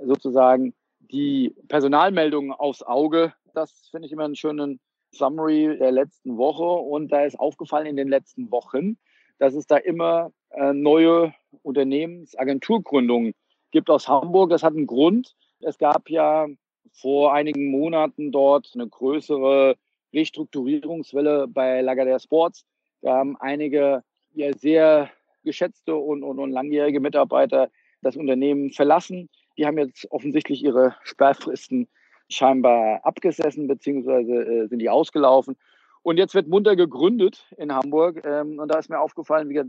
sozusagen 0.00 0.74
die 1.00 1.54
Personalmeldungen 1.68 2.52
aufs 2.52 2.82
Auge. 2.82 3.32
Das 3.54 3.88
finde 3.90 4.06
ich 4.06 4.12
immer 4.12 4.24
einen 4.24 4.36
schönen 4.36 4.80
Summary 5.12 5.76
der 5.78 5.92
letzten 5.92 6.36
Woche. 6.36 6.64
Und 6.64 7.10
da 7.10 7.24
ist 7.24 7.38
aufgefallen 7.38 7.86
in 7.86 7.96
den 7.96 8.08
letzten 8.08 8.50
Wochen, 8.50 8.96
dass 9.38 9.54
es 9.54 9.66
da 9.66 9.76
immer 9.76 10.30
äh, 10.54 10.72
neue 10.72 11.34
Unternehmensagenturgründungen 11.62 13.34
gibt 13.70 13.90
aus 13.90 14.08
Hamburg. 14.08 14.50
Das 14.50 14.62
hat 14.62 14.74
einen 14.74 14.86
Grund. 14.86 15.34
Es 15.60 15.78
gab 15.78 16.08
ja 16.10 16.46
vor 16.92 17.32
einigen 17.32 17.70
Monaten 17.70 18.32
dort 18.32 18.70
eine 18.74 18.88
größere 18.88 19.76
Restrukturierungswelle 20.12 21.48
bei 21.48 21.80
Lagardère 21.80 22.22
Sports. 22.22 22.64
Da 23.00 23.14
haben 23.14 23.36
einige 23.38 24.02
ja, 24.34 24.52
sehr 24.56 25.10
geschätzte 25.44 25.96
und, 25.96 26.22
und, 26.22 26.38
und 26.38 26.50
langjährige 26.50 27.00
Mitarbeiter 27.00 27.70
das 28.02 28.16
Unternehmen 28.16 28.72
verlassen. 28.72 29.28
Die 29.56 29.66
haben 29.66 29.78
jetzt 29.78 30.10
offensichtlich 30.10 30.62
ihre 30.62 30.94
Sperrfristen 31.02 31.88
scheinbar 32.28 33.04
abgesessen, 33.04 33.66
beziehungsweise 33.66 34.32
äh, 34.32 34.68
sind 34.68 34.78
die 34.78 34.88
ausgelaufen. 34.88 35.56
Und 36.02 36.18
jetzt 36.18 36.34
wird 36.34 36.48
munter 36.48 36.76
gegründet 36.76 37.46
in 37.58 37.72
Hamburg. 37.72 38.22
Ähm, 38.24 38.58
und 38.58 38.68
da 38.68 38.78
ist 38.78 38.90
mir 38.90 39.00
aufgefallen, 39.00 39.48
wie, 39.48 39.62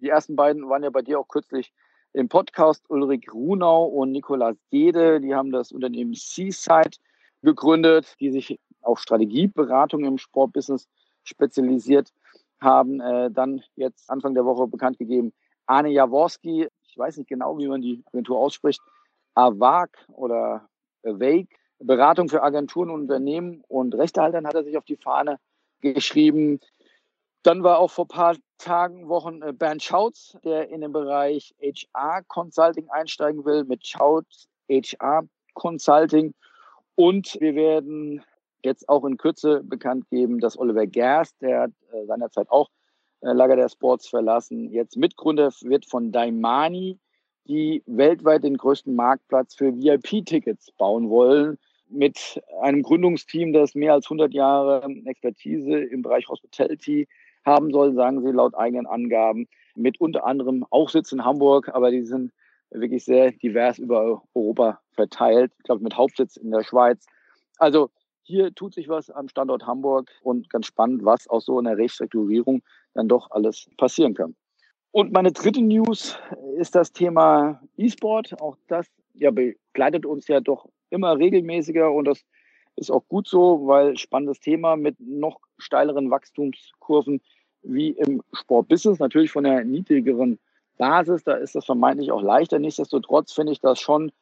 die 0.00 0.08
ersten 0.08 0.36
beiden 0.36 0.68
waren 0.68 0.82
ja 0.82 0.90
bei 0.90 1.02
dir 1.02 1.18
auch 1.20 1.28
kürzlich 1.28 1.72
im 2.12 2.28
Podcast, 2.28 2.84
Ulrich 2.88 3.32
Runau 3.32 3.84
und 3.84 4.12
Nikolaus 4.12 4.56
Gede. 4.70 5.20
Die 5.20 5.34
haben 5.34 5.52
das 5.52 5.72
Unternehmen 5.72 6.14
Seaside 6.14 6.98
gegründet, 7.42 8.16
die 8.20 8.30
sich 8.30 8.58
auf 8.82 8.98
Strategieberatung 8.98 10.04
im 10.04 10.18
Sportbusiness 10.18 10.88
spezialisiert. 11.22 12.12
haben 12.60 13.00
äh, 13.00 13.30
dann 13.30 13.62
jetzt 13.76 14.10
Anfang 14.10 14.34
der 14.34 14.44
Woche 14.44 14.66
bekannt 14.66 14.98
gegeben, 14.98 15.32
Arne 15.66 15.90
Jaworski, 15.90 16.68
ich 16.82 16.98
weiß 16.98 17.16
nicht 17.16 17.28
genau, 17.28 17.56
wie 17.58 17.68
man 17.68 17.80
die 17.80 18.02
Agentur 18.06 18.38
ausspricht, 18.38 18.82
AWAG 19.34 19.90
oder 20.08 20.68
AWAG, 21.04 21.46
Beratung 21.78 22.28
für 22.28 22.42
Agenturen 22.42 22.90
und 22.90 23.02
Unternehmen 23.02 23.62
und 23.68 23.94
Rechtehaltern 23.94 24.46
hat 24.46 24.54
er 24.54 24.64
sich 24.64 24.76
auf 24.76 24.84
die 24.84 24.96
Fahne 24.96 25.38
geschrieben. 25.80 26.60
Dann 27.42 27.62
war 27.62 27.78
auch 27.78 27.90
vor 27.90 28.04
ein 28.04 28.08
paar 28.08 28.36
Tagen, 28.58 29.08
Wochen 29.08 29.42
äh, 29.42 29.52
Bernd 29.52 29.82
Schautz, 29.82 30.36
der 30.44 30.68
in 30.68 30.82
den 30.82 30.92
Bereich 30.92 31.54
HR 31.60 32.22
Consulting 32.28 32.88
einsteigen 32.90 33.44
will 33.44 33.64
mit 33.64 33.86
Schautz 33.86 34.48
HR 34.68 35.26
Consulting. 35.54 36.34
Und 36.96 37.38
wir 37.40 37.54
werden 37.54 38.22
jetzt 38.62 38.88
auch 38.88 39.04
in 39.04 39.16
Kürze 39.16 39.62
bekannt 39.64 40.08
geben, 40.10 40.38
dass 40.40 40.58
Oliver 40.58 40.86
Gerst, 40.86 41.40
der 41.40 41.62
hat 41.62 41.70
äh, 41.92 42.04
seinerzeit 42.04 42.50
auch 42.50 42.68
äh, 43.22 43.32
Lager 43.32 43.56
der 43.56 43.70
Sports 43.70 44.08
verlassen, 44.08 44.70
jetzt 44.70 44.98
Mitgründer 44.98 45.50
wird 45.62 45.86
von 45.86 46.12
Daimani, 46.12 46.98
die 47.46 47.82
weltweit 47.86 48.44
den 48.44 48.58
größten 48.58 48.94
Marktplatz 48.94 49.54
für 49.54 49.74
VIP-Tickets 49.74 50.72
bauen 50.72 51.08
wollen 51.08 51.58
mit 51.88 52.40
einem 52.60 52.82
Gründungsteam, 52.82 53.52
das 53.52 53.74
mehr 53.74 53.94
als 53.94 54.06
100 54.06 54.32
Jahre 54.32 54.86
Expertise 55.06 55.78
im 55.78 56.02
Bereich 56.02 56.28
Hospitality 56.28 57.08
haben 57.44 57.70
soll, 57.72 57.94
sagen 57.94 58.22
sie 58.22 58.32
laut 58.32 58.54
eigenen 58.54 58.86
Angaben, 58.86 59.48
mit 59.74 60.00
unter 60.00 60.24
anderem 60.26 60.64
auch 60.70 60.88
Sitz 60.88 61.12
in 61.12 61.24
Hamburg, 61.24 61.68
aber 61.68 61.90
die 61.90 62.02
sind 62.02 62.32
wirklich 62.70 63.04
sehr 63.04 63.32
divers 63.32 63.78
über 63.78 64.22
Europa 64.34 64.80
verteilt, 64.92 65.52
ich 65.58 65.64
glaube 65.64 65.82
mit 65.82 65.96
Hauptsitz 65.96 66.36
in 66.36 66.50
der 66.50 66.62
Schweiz. 66.62 67.06
Also 67.58 67.90
hier 68.22 68.54
tut 68.54 68.74
sich 68.74 68.88
was 68.88 69.10
am 69.10 69.28
Standort 69.28 69.66
Hamburg 69.66 70.10
und 70.22 70.50
ganz 70.50 70.66
spannend, 70.66 71.04
was 71.04 71.26
aus 71.26 71.46
so 71.46 71.58
einer 71.58 71.76
Restrukturierung 71.76 72.62
dann 72.94 73.08
doch 73.08 73.30
alles 73.30 73.68
passieren 73.76 74.14
kann. 74.14 74.36
Und 74.92 75.12
meine 75.12 75.32
dritte 75.32 75.62
News 75.62 76.18
ist 76.56 76.74
das 76.74 76.92
Thema 76.92 77.60
E-Sport. 77.76 78.40
Auch 78.40 78.56
das 78.68 78.86
ja, 79.14 79.30
begleitet 79.30 80.04
uns 80.04 80.26
ja 80.28 80.40
doch 80.40 80.68
immer 80.90 81.18
regelmäßiger 81.18 81.92
und 81.92 82.06
das 82.06 82.24
ist 82.76 82.90
auch 82.90 83.06
gut 83.08 83.28
so, 83.28 83.66
weil 83.66 83.98
spannendes 83.98 84.40
Thema 84.40 84.76
mit 84.76 84.96
noch 84.98 85.40
steileren 85.58 86.10
Wachstumskurven 86.10 87.20
wie 87.62 87.90
im 87.90 88.22
Sportbusiness, 88.32 88.98
natürlich 88.98 89.32
von 89.32 89.44
der 89.44 89.64
niedrigeren 89.64 90.38
Basis, 90.78 91.24
da 91.24 91.34
ist 91.34 91.54
das 91.54 91.66
vermeintlich 91.66 92.10
auch 92.10 92.22
leichter. 92.22 92.58
Nichtsdestotrotz 92.58 93.32
finde 93.32 93.52
ich 93.52 93.60
das 93.60 93.78
schon 93.80 94.12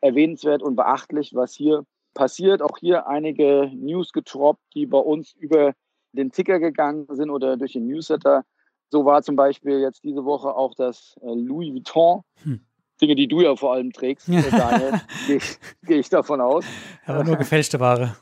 erwähnenswert 0.00 0.62
und 0.62 0.74
beachtlich, 0.74 1.34
was 1.34 1.54
hier 1.54 1.84
passiert. 2.14 2.62
Auch 2.62 2.78
hier 2.78 3.06
einige 3.06 3.70
News 3.72 4.12
getroppt, 4.12 4.62
die 4.74 4.86
bei 4.86 4.98
uns 4.98 5.32
über 5.34 5.72
den 6.12 6.32
Ticker 6.32 6.58
gegangen 6.58 7.06
sind 7.10 7.30
oder 7.30 7.56
durch 7.56 7.74
den 7.74 7.86
Newsletter. 7.86 8.44
So 8.88 9.04
war 9.04 9.22
zum 9.22 9.36
Beispiel 9.36 9.80
jetzt 9.80 10.02
diese 10.02 10.24
Woche 10.24 10.54
auch 10.54 10.74
das 10.74 11.14
äh, 11.22 11.32
Louis 11.32 11.72
Vuitton 11.72 12.22
hm. 12.42 12.60
Dinge, 13.00 13.14
die 13.14 13.28
du 13.28 13.40
ja 13.40 13.56
vor 13.56 13.72
allem 13.74 13.92
trägst, 13.92 14.28
äh, 14.28 14.42
Daniel, 14.50 15.00
gehe 15.26 15.36
ich, 15.36 15.58
geh 15.86 15.98
ich 15.98 16.08
davon 16.08 16.40
aus. 16.40 16.64
Aber 17.06 17.24
nur 17.24 17.36
gefälschte 17.36 17.80
Ware. 17.80 18.16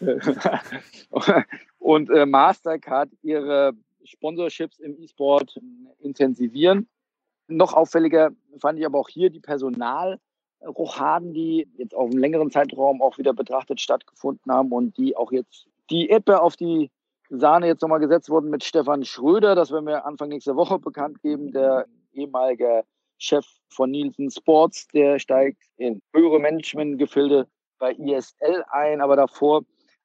und 1.78 2.10
äh, 2.10 2.26
Mastercard 2.26 3.10
ihre 3.22 3.72
Sponsorships 4.04 4.78
im 4.78 4.98
E-Sport 4.98 5.60
intensivieren. 6.00 6.88
Noch 7.48 7.74
auffälliger 7.74 8.30
fand 8.58 8.78
ich 8.78 8.86
aber 8.86 8.98
auch 8.98 9.08
hier 9.08 9.30
die 9.30 9.40
Personalrochaden, 9.40 11.34
die 11.34 11.68
jetzt 11.76 11.94
auf 11.94 12.10
einem 12.10 12.18
längeren 12.18 12.50
Zeitraum 12.50 13.02
auch 13.02 13.18
wieder 13.18 13.34
betrachtet 13.34 13.80
stattgefunden 13.80 14.50
haben 14.50 14.72
und 14.72 14.96
die 14.96 15.16
auch 15.16 15.32
jetzt 15.32 15.66
die 15.90 16.08
Eppe 16.10 16.40
auf 16.40 16.56
die 16.56 16.90
Sahne 17.28 17.66
jetzt 17.66 17.82
nochmal 17.82 18.00
gesetzt 18.00 18.30
wurden 18.30 18.50
mit 18.50 18.64
Stefan 18.64 19.04
Schröder. 19.04 19.54
Das 19.54 19.70
werden 19.70 19.86
wir 19.86 20.06
Anfang 20.06 20.28
nächster 20.28 20.56
Woche 20.56 20.78
bekannt 20.78 21.20
geben, 21.22 21.52
der 21.52 21.86
ehemalige 22.12 22.84
Chef 23.18 23.46
von 23.68 23.90
Nielsen 23.90 24.30
Sports, 24.30 24.86
der 24.88 25.18
steigt 25.18 25.62
in 25.76 26.00
höhere 26.14 26.38
Managementgefilde 26.38 27.48
bei 27.78 27.92
ISL 27.92 28.64
ein, 28.70 29.00
aber 29.00 29.16
davor 29.16 29.62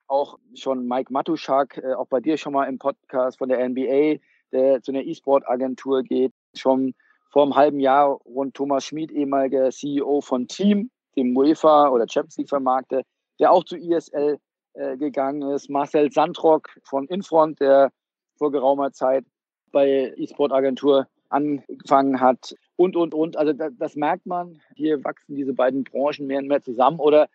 auch 0.07 0.39
schon 0.55 0.87
Mike 0.87 1.13
Matuschak, 1.13 1.77
äh, 1.77 1.93
auch 1.93 2.07
bei 2.07 2.19
dir 2.19 2.37
schon 2.37 2.53
mal 2.53 2.65
im 2.65 2.79
Podcast 2.79 3.37
von 3.37 3.49
der 3.49 3.59
NBA, 3.67 4.17
der 4.51 4.81
zu 4.81 4.91
einer 4.91 5.03
E-Sport-Agentur 5.03 6.03
geht, 6.03 6.33
schon 6.55 6.95
vor 7.31 7.43
einem 7.43 7.55
halben 7.55 7.79
Jahr 7.79 8.19
rund 8.25 8.55
Thomas 8.55 8.85
Schmid, 8.85 9.11
ehemaliger 9.11 9.69
CEO 9.69 10.21
von 10.21 10.47
Team, 10.47 10.89
dem 11.15 11.37
UEFA 11.37 11.89
oder 11.89 12.07
Champions 12.09 12.37
League 12.37 12.49
vermarkte, 12.49 13.03
der 13.39 13.51
auch 13.51 13.63
zu 13.63 13.77
ISL 13.77 14.39
äh, 14.73 14.97
gegangen 14.97 15.43
ist. 15.51 15.69
Marcel 15.69 16.11
Sandrock 16.11 16.69
von 16.83 17.05
Infront, 17.07 17.59
der 17.59 17.91
vor 18.37 18.51
geraumer 18.51 18.91
Zeit 18.91 19.25
bei 19.71 20.11
E-Sport-Agentur 20.17 21.07
angefangen 21.29 22.19
hat 22.19 22.55
und, 22.79 22.95
und, 22.95 23.13
und. 23.13 23.35
Also 23.35 23.51
das, 23.51 23.73
das 23.77 23.95
merkt 23.97 24.25
man. 24.25 24.61
Hier 24.73 25.03
wachsen 25.03 25.35
diese 25.35 25.53
beiden 25.53 25.83
Branchen 25.83 26.27
mehr 26.27 26.39
und 26.39 26.47
mehr 26.47 26.63
zusammen. 26.63 26.99
Oder 26.99 27.27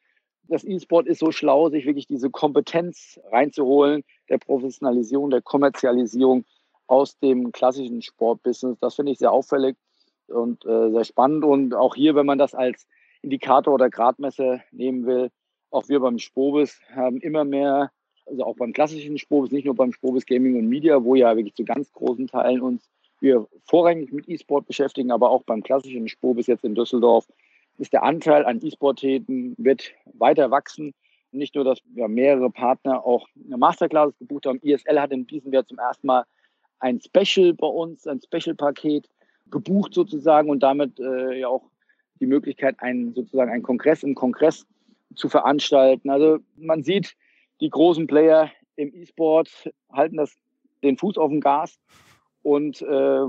das 0.49 0.65
E-Sport 0.65 1.07
ist 1.07 1.19
so 1.19 1.33
schlau, 1.33 1.69
sich 1.69 1.85
wirklich 1.85 2.07
diese 2.07 2.31
Kompetenz 2.31 3.21
reinzuholen, 3.31 4.05
der 4.31 4.39
Professionalisierung, 4.39 5.29
der 5.29 5.43
Kommerzialisierung 5.43 6.47
aus 6.87 7.19
dem 7.19 7.53
klassischen 7.53 8.01
Sportbusiness. 8.01 8.79
Das 8.81 8.95
finde 8.95 9.13
ich 9.13 9.19
sehr 9.19 9.33
auffällig 9.33 9.77
und 10.29 10.65
äh, 10.65 10.91
sehr 10.91 11.05
spannend. 11.05 11.45
Und 11.45 11.75
auch 11.75 11.95
hier, 11.95 12.15
wenn 12.15 12.27
man 12.27 12.39
das 12.39 12.55
als 12.55 12.87
Indikator 13.21 13.75
oder 13.75 13.91
Gradmesser 13.91 14.63
nehmen 14.73 15.05
will, 15.05 15.29
auch 15.71 15.91
wir 15.91 16.01
beim 16.01 16.19
Spobis 16.19 16.81
haben 16.95 17.21
immer 17.21 17.45
mehr, 17.45 17.91
also 18.25 18.45
auch 18.45 18.57
beim 18.57 18.73
klassischen 18.73 19.19
Spobis, 19.19 19.51
nicht 19.51 19.67
nur 19.67 19.75
beim 19.75 19.93
Spobis 19.93 20.25
Gaming 20.25 20.57
und 20.57 20.69
Media, 20.69 21.05
wo 21.05 21.15
ja 21.15 21.37
wirklich 21.37 21.55
zu 21.55 21.65
ganz 21.65 21.93
großen 21.93 22.29
Teilen 22.29 22.63
uns 22.63 22.89
wir 23.21 23.47
vorrangig 23.65 24.13
mit 24.13 24.29
E-Sport 24.29 24.67
beschäftigen, 24.67 25.11
aber 25.11 25.31
auch 25.31 25.43
beim 25.45 25.63
klassischen 25.63 26.09
Spur 26.09 26.35
bis 26.35 26.47
jetzt 26.47 26.65
in 26.65 26.75
Düsseldorf 26.75 27.27
ist 27.79 27.93
der 27.93 28.03
Anteil 28.03 28.45
an 28.45 28.61
E-Sport-Täten 28.63 29.55
wird 29.59 29.93
weiter 30.13 30.51
wachsen. 30.51 30.95
Nicht 31.33 31.55
nur, 31.55 31.65
dass 31.65 31.81
wir 31.87 32.07
mehrere 32.07 32.51
Partner 32.51 33.05
auch 33.05 33.27
eine 33.45 33.57
Masterclass 33.57 34.17
gebucht 34.19 34.47
haben. 34.47 34.61
ISL 34.63 35.01
hat 35.01 35.11
in 35.11 35.27
diesem 35.27 35.53
Jahr 35.53 35.67
zum 35.67 35.79
ersten 35.79 36.07
Mal 36.07 36.25
ein 36.79 37.01
Special 37.01 37.53
bei 37.55 37.67
uns, 37.67 38.07
ein 38.07 38.21
Special-Paket 38.21 39.09
gebucht 39.51 39.95
sozusagen 39.95 40.51
und 40.51 40.63
damit 40.63 41.01
äh, 41.01 41.41
ja 41.41 41.49
auch 41.49 41.65
die 42.21 42.27
Möglichkeit, 42.27 42.77
einen 42.79 43.15
sozusagen 43.15 43.51
einen 43.51 43.63
Kongress 43.63 44.03
im 44.03 44.15
Kongress 44.15 44.67
zu 45.17 45.29
veranstalten. 45.29 46.11
Also 46.11 46.39
man 46.57 46.83
sieht, 46.83 47.17
die 47.61 47.71
großen 47.71 48.07
Player 48.07 48.51
im 48.77 48.95
E-Sport 48.95 49.71
halten 49.93 50.17
das 50.17 50.37
den 50.83 50.97
Fuß 50.97 51.19
auf 51.19 51.31
dem 51.31 51.41
Gas 51.41 51.79
und 52.45 52.83
äh, 52.83 52.87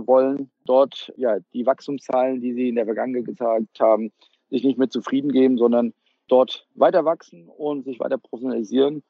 wollen 0.07 0.51
dort 0.65 1.13
ja 1.15 1.37
die 1.53 1.65
Wachstumszahlen, 1.65 2.41
die 2.41 2.53
sie 2.53 2.69
in 2.69 2.75
der 2.75 2.83
Vergangenheit 2.83 3.25
gezeigt 3.25 3.79
haben, 3.79 4.11
sich 4.49 4.63
nicht 4.63 4.77
mehr 4.77 4.89
zufrieden 4.89 5.31
geben, 5.31 5.57
sondern 5.57 5.93
dort 6.27 6.67
weiter 6.75 7.05
wachsen 7.05 7.47
und 7.47 7.85
sich 7.85 7.97
weiter 8.01 8.17
professionalisieren. 8.17 9.03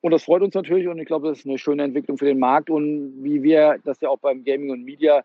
Und 0.00 0.10
das 0.10 0.24
freut 0.24 0.42
uns 0.42 0.54
natürlich 0.54 0.88
und 0.88 0.98
ich 0.98 1.06
glaube, 1.06 1.28
das 1.28 1.38
ist 1.38 1.46
eine 1.46 1.58
schöne 1.58 1.84
Entwicklung 1.84 2.18
für 2.18 2.24
den 2.24 2.40
Markt 2.40 2.68
und 2.68 3.22
wie 3.22 3.44
wir 3.44 3.78
das 3.84 4.00
ja 4.00 4.08
auch 4.08 4.18
beim 4.18 4.42
Gaming 4.42 4.70
und 4.70 4.82
Media 4.82 5.22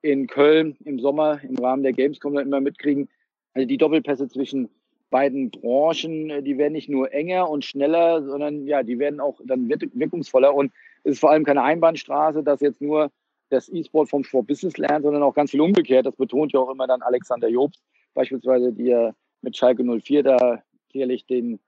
in 0.00 0.26
Köln 0.26 0.76
im 0.86 0.98
Sommer 0.98 1.38
im 1.44 1.56
Rahmen 1.56 1.82
der 1.82 1.92
Gamescom 1.92 2.38
immer 2.38 2.62
mitkriegen, 2.62 3.10
also 3.52 3.68
die 3.68 3.76
Doppelpässe 3.76 4.26
zwischen 4.28 4.70
beiden 5.10 5.50
Branchen, 5.50 6.42
die 6.44 6.56
werden 6.56 6.72
nicht 6.72 6.88
nur 6.88 7.12
enger 7.12 7.50
und 7.50 7.62
schneller, 7.62 8.22
sondern 8.22 8.66
ja, 8.66 8.82
die 8.82 8.98
werden 8.98 9.20
auch 9.20 9.38
dann 9.44 9.68
wirkungsvoller 9.68 10.54
und 10.54 10.72
es 11.02 11.12
ist 11.12 11.20
vor 11.20 11.30
allem 11.30 11.44
keine 11.44 11.62
Einbahnstraße, 11.62 12.42
dass 12.42 12.62
jetzt 12.62 12.80
nur 12.80 13.10
das 13.50 13.68
E-Sport 13.68 14.10
vom 14.10 14.24
Sport 14.24 14.46
Business 14.46 14.76
lernt, 14.76 15.04
sondern 15.04 15.22
auch 15.22 15.34
ganz 15.34 15.50
viel 15.50 15.60
umgekehrt. 15.60 16.06
Das 16.06 16.16
betont 16.16 16.52
ja 16.52 16.60
auch 16.60 16.70
immer 16.70 16.86
dann 16.86 17.02
Alexander 17.02 17.48
Jobs, 17.48 17.82
beispielsweise, 18.14 18.72
die 18.72 18.84
ja 18.84 19.14
mit 19.42 19.56
Schalke 19.56 19.84
04 19.84 20.22
da 20.22 20.62
sicherlich 20.92 21.26
den 21.26 21.60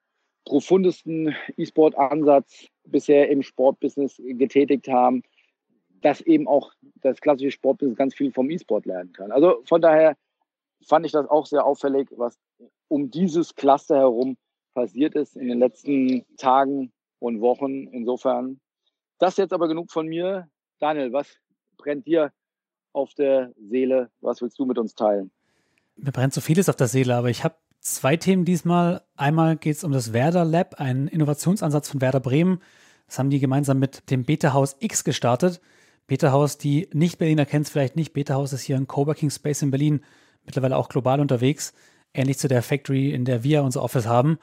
profundesten 0.44 1.34
E-Sport-Ansatz 1.56 2.66
bisher 2.84 3.28
im 3.28 3.42
Sportbusiness 3.42 4.20
getätigt 4.24 4.88
haben, 4.88 5.22
dass 6.00 6.20
eben 6.20 6.46
auch 6.46 6.72
das 7.02 7.20
klassische 7.20 7.50
Sportbusiness 7.50 7.98
ganz 7.98 8.14
viel 8.14 8.32
vom 8.32 8.50
E-Sport 8.50 8.86
lernen 8.86 9.12
kann. 9.12 9.32
Also 9.32 9.62
von 9.64 9.80
daher 9.80 10.16
fand 10.86 11.04
ich 11.04 11.12
das 11.12 11.28
auch 11.28 11.46
sehr 11.46 11.66
auffällig, 11.66 12.08
was 12.16 12.38
um 12.88 13.10
dieses 13.10 13.54
Cluster 13.54 13.96
herum 13.96 14.36
passiert 14.74 15.14
ist 15.14 15.36
in 15.36 15.48
den 15.48 15.58
letzten 15.58 16.24
Tagen 16.36 16.92
und 17.18 17.40
Wochen. 17.40 17.88
Insofern, 17.88 18.60
das 19.18 19.36
jetzt 19.36 19.52
aber 19.52 19.68
genug 19.68 19.90
von 19.90 20.06
mir. 20.06 20.48
Daniel, 20.78 21.12
was 21.12 21.38
brennt 21.76 22.06
dir 22.06 22.32
auf 22.92 23.14
der 23.14 23.52
Seele? 23.68 24.10
Was 24.20 24.40
willst 24.40 24.58
du 24.58 24.64
mit 24.64 24.78
uns 24.78 24.94
teilen? 24.94 25.30
Mir 25.96 26.12
brennt 26.12 26.34
so 26.34 26.40
vieles 26.40 26.68
auf 26.68 26.76
der 26.76 26.88
Seele, 26.88 27.14
aber 27.14 27.30
ich 27.30 27.44
habe 27.44 27.56
zwei 27.80 28.16
Themen 28.16 28.44
diesmal. 28.44 29.02
Einmal 29.16 29.56
geht 29.56 29.76
es 29.76 29.84
um 29.84 29.92
das 29.92 30.12
Werder 30.12 30.44
Lab, 30.44 30.80
einen 30.80 31.08
Innovationsansatz 31.08 31.88
von 31.88 32.00
Werder 32.00 32.20
Bremen. 32.20 32.60
Das 33.06 33.18
haben 33.18 33.30
die 33.30 33.38
gemeinsam 33.38 33.78
mit 33.78 34.10
dem 34.10 34.24
Beta 34.24 34.52
House 34.52 34.76
X 34.80 35.04
gestartet. 35.04 35.60
Beta 36.06 36.32
House, 36.32 36.58
die 36.58 36.88
Nicht-Berliner 36.92 37.46
kennt 37.46 37.66
es 37.66 37.72
vielleicht 37.72 37.96
nicht. 37.96 38.12
Beta 38.12 38.34
House 38.34 38.52
ist 38.52 38.62
hier 38.62 38.76
ein 38.76 38.86
Coworking 38.86 39.30
Space 39.30 39.62
in 39.62 39.70
Berlin, 39.70 40.00
mittlerweile 40.44 40.76
auch 40.76 40.88
global 40.88 41.20
unterwegs, 41.20 41.74
ähnlich 42.14 42.38
zu 42.38 42.48
der 42.48 42.62
Factory, 42.62 43.12
in 43.12 43.24
der 43.24 43.42
wir 43.42 43.62
unser 43.62 43.82
Office 43.82 44.06
haben. 44.06 44.38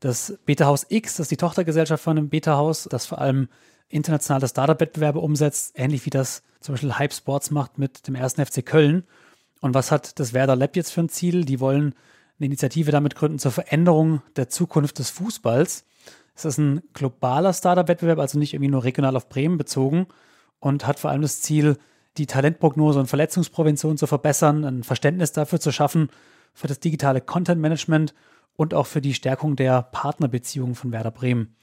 Das 0.00 0.38
Beta 0.44 0.66
House 0.66 0.86
X, 0.88 1.16
das 1.16 1.24
ist 1.24 1.30
die 1.30 1.36
Tochtergesellschaft 1.36 2.02
von 2.02 2.16
dem 2.16 2.28
Beta 2.28 2.56
House, 2.56 2.86
das 2.90 3.06
vor 3.06 3.18
allem 3.18 3.48
internationale 3.88 4.48
Startup-Wettbewerbe 4.48 5.20
umsetzt, 5.20 5.72
ähnlich 5.76 6.06
wie 6.06 6.10
das 6.10 6.42
zum 6.60 6.74
Beispiel 6.74 6.98
Hype 6.98 7.12
Sports 7.12 7.50
macht 7.50 7.78
mit 7.78 8.06
dem 8.08 8.14
ersten 8.14 8.44
FC 8.44 8.64
Köln. 8.64 9.04
Und 9.60 9.74
was 9.74 9.90
hat 9.90 10.18
das 10.18 10.32
Werder 10.32 10.56
Lab 10.56 10.76
jetzt 10.76 10.92
für 10.92 11.00
ein 11.00 11.08
Ziel? 11.08 11.44
Die 11.44 11.60
wollen 11.60 11.94
eine 12.38 12.46
Initiative 12.46 12.90
damit 12.90 13.14
gründen 13.14 13.38
zur 13.38 13.52
Veränderung 13.52 14.22
der 14.36 14.48
Zukunft 14.48 14.98
des 14.98 15.10
Fußballs. 15.10 15.84
Es 16.34 16.44
ist 16.44 16.58
ein 16.58 16.82
globaler 16.92 17.52
Startup-Wettbewerb, 17.52 18.18
also 18.18 18.38
nicht 18.38 18.52
irgendwie 18.52 18.70
nur 18.70 18.84
regional 18.84 19.16
auf 19.16 19.28
Bremen 19.28 19.56
bezogen 19.56 20.06
und 20.60 20.86
hat 20.86 20.98
vor 20.98 21.10
allem 21.10 21.22
das 21.22 21.40
Ziel, 21.40 21.78
die 22.18 22.26
Talentprognose 22.26 22.98
und 22.98 23.06
Verletzungsprävention 23.06 23.96
zu 23.96 24.06
verbessern, 24.06 24.64
ein 24.64 24.84
Verständnis 24.84 25.32
dafür 25.32 25.60
zu 25.60 25.72
schaffen, 25.72 26.10
für 26.52 26.66
das 26.66 26.80
digitale 26.80 27.20
Content-Management 27.20 28.14
und 28.56 28.74
auch 28.74 28.86
für 28.86 29.00
die 29.00 29.14
Stärkung 29.14 29.56
der 29.56 29.82
Partnerbeziehungen 29.82 30.74
von 30.74 30.92
Werder 30.92 31.10
Bremen. 31.10 31.54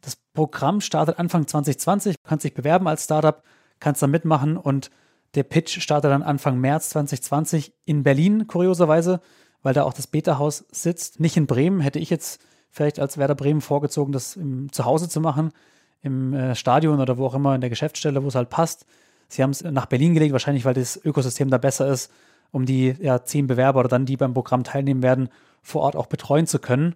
Das 0.00 0.16
Programm 0.34 0.80
startet 0.80 1.18
Anfang 1.18 1.46
2020, 1.46 2.16
du 2.16 2.28
kannst 2.28 2.44
dich 2.44 2.54
bewerben 2.54 2.86
als 2.86 3.04
Startup, 3.04 3.42
kannst 3.80 4.02
da 4.02 4.06
mitmachen 4.06 4.56
und 4.56 4.90
der 5.34 5.42
Pitch 5.42 5.80
startet 5.80 6.10
dann 6.10 6.22
Anfang 6.22 6.58
März 6.58 6.90
2020 6.90 7.72
in 7.84 8.02
Berlin, 8.02 8.46
kurioserweise, 8.46 9.20
weil 9.62 9.74
da 9.74 9.84
auch 9.84 9.92
das 9.92 10.06
Beta-Haus 10.06 10.64
sitzt. 10.70 11.20
Nicht 11.20 11.36
in 11.36 11.46
Bremen, 11.46 11.80
hätte 11.80 11.98
ich 11.98 12.10
jetzt 12.10 12.40
vielleicht 12.70 12.98
als 12.98 13.18
Werder 13.18 13.34
Bremen 13.34 13.60
vorgezogen, 13.60 14.12
das 14.12 14.36
im, 14.36 14.72
zu 14.72 14.84
Hause 14.84 15.08
zu 15.08 15.20
machen, 15.20 15.52
im 16.00 16.32
äh, 16.32 16.54
Stadion 16.54 17.00
oder 17.00 17.18
wo 17.18 17.26
auch 17.26 17.34
immer 17.34 17.54
in 17.54 17.60
der 17.60 17.70
Geschäftsstelle, 17.70 18.22
wo 18.22 18.28
es 18.28 18.34
halt 18.34 18.50
passt. 18.50 18.86
Sie 19.28 19.42
haben 19.42 19.50
es 19.50 19.62
nach 19.62 19.86
Berlin 19.86 20.14
gelegt, 20.14 20.32
wahrscheinlich 20.32 20.64
weil 20.64 20.74
das 20.74 20.98
Ökosystem 21.04 21.50
da 21.50 21.58
besser 21.58 21.88
ist, 21.88 22.10
um 22.50 22.64
die 22.64 22.94
ja, 23.00 23.24
zehn 23.24 23.46
Bewerber 23.46 23.80
oder 23.80 23.88
dann, 23.88 24.06
die 24.06 24.16
beim 24.16 24.32
Programm 24.32 24.64
teilnehmen 24.64 25.02
werden, 25.02 25.28
vor 25.62 25.82
Ort 25.82 25.96
auch 25.96 26.06
betreuen 26.06 26.46
zu 26.46 26.58
können. 26.58 26.94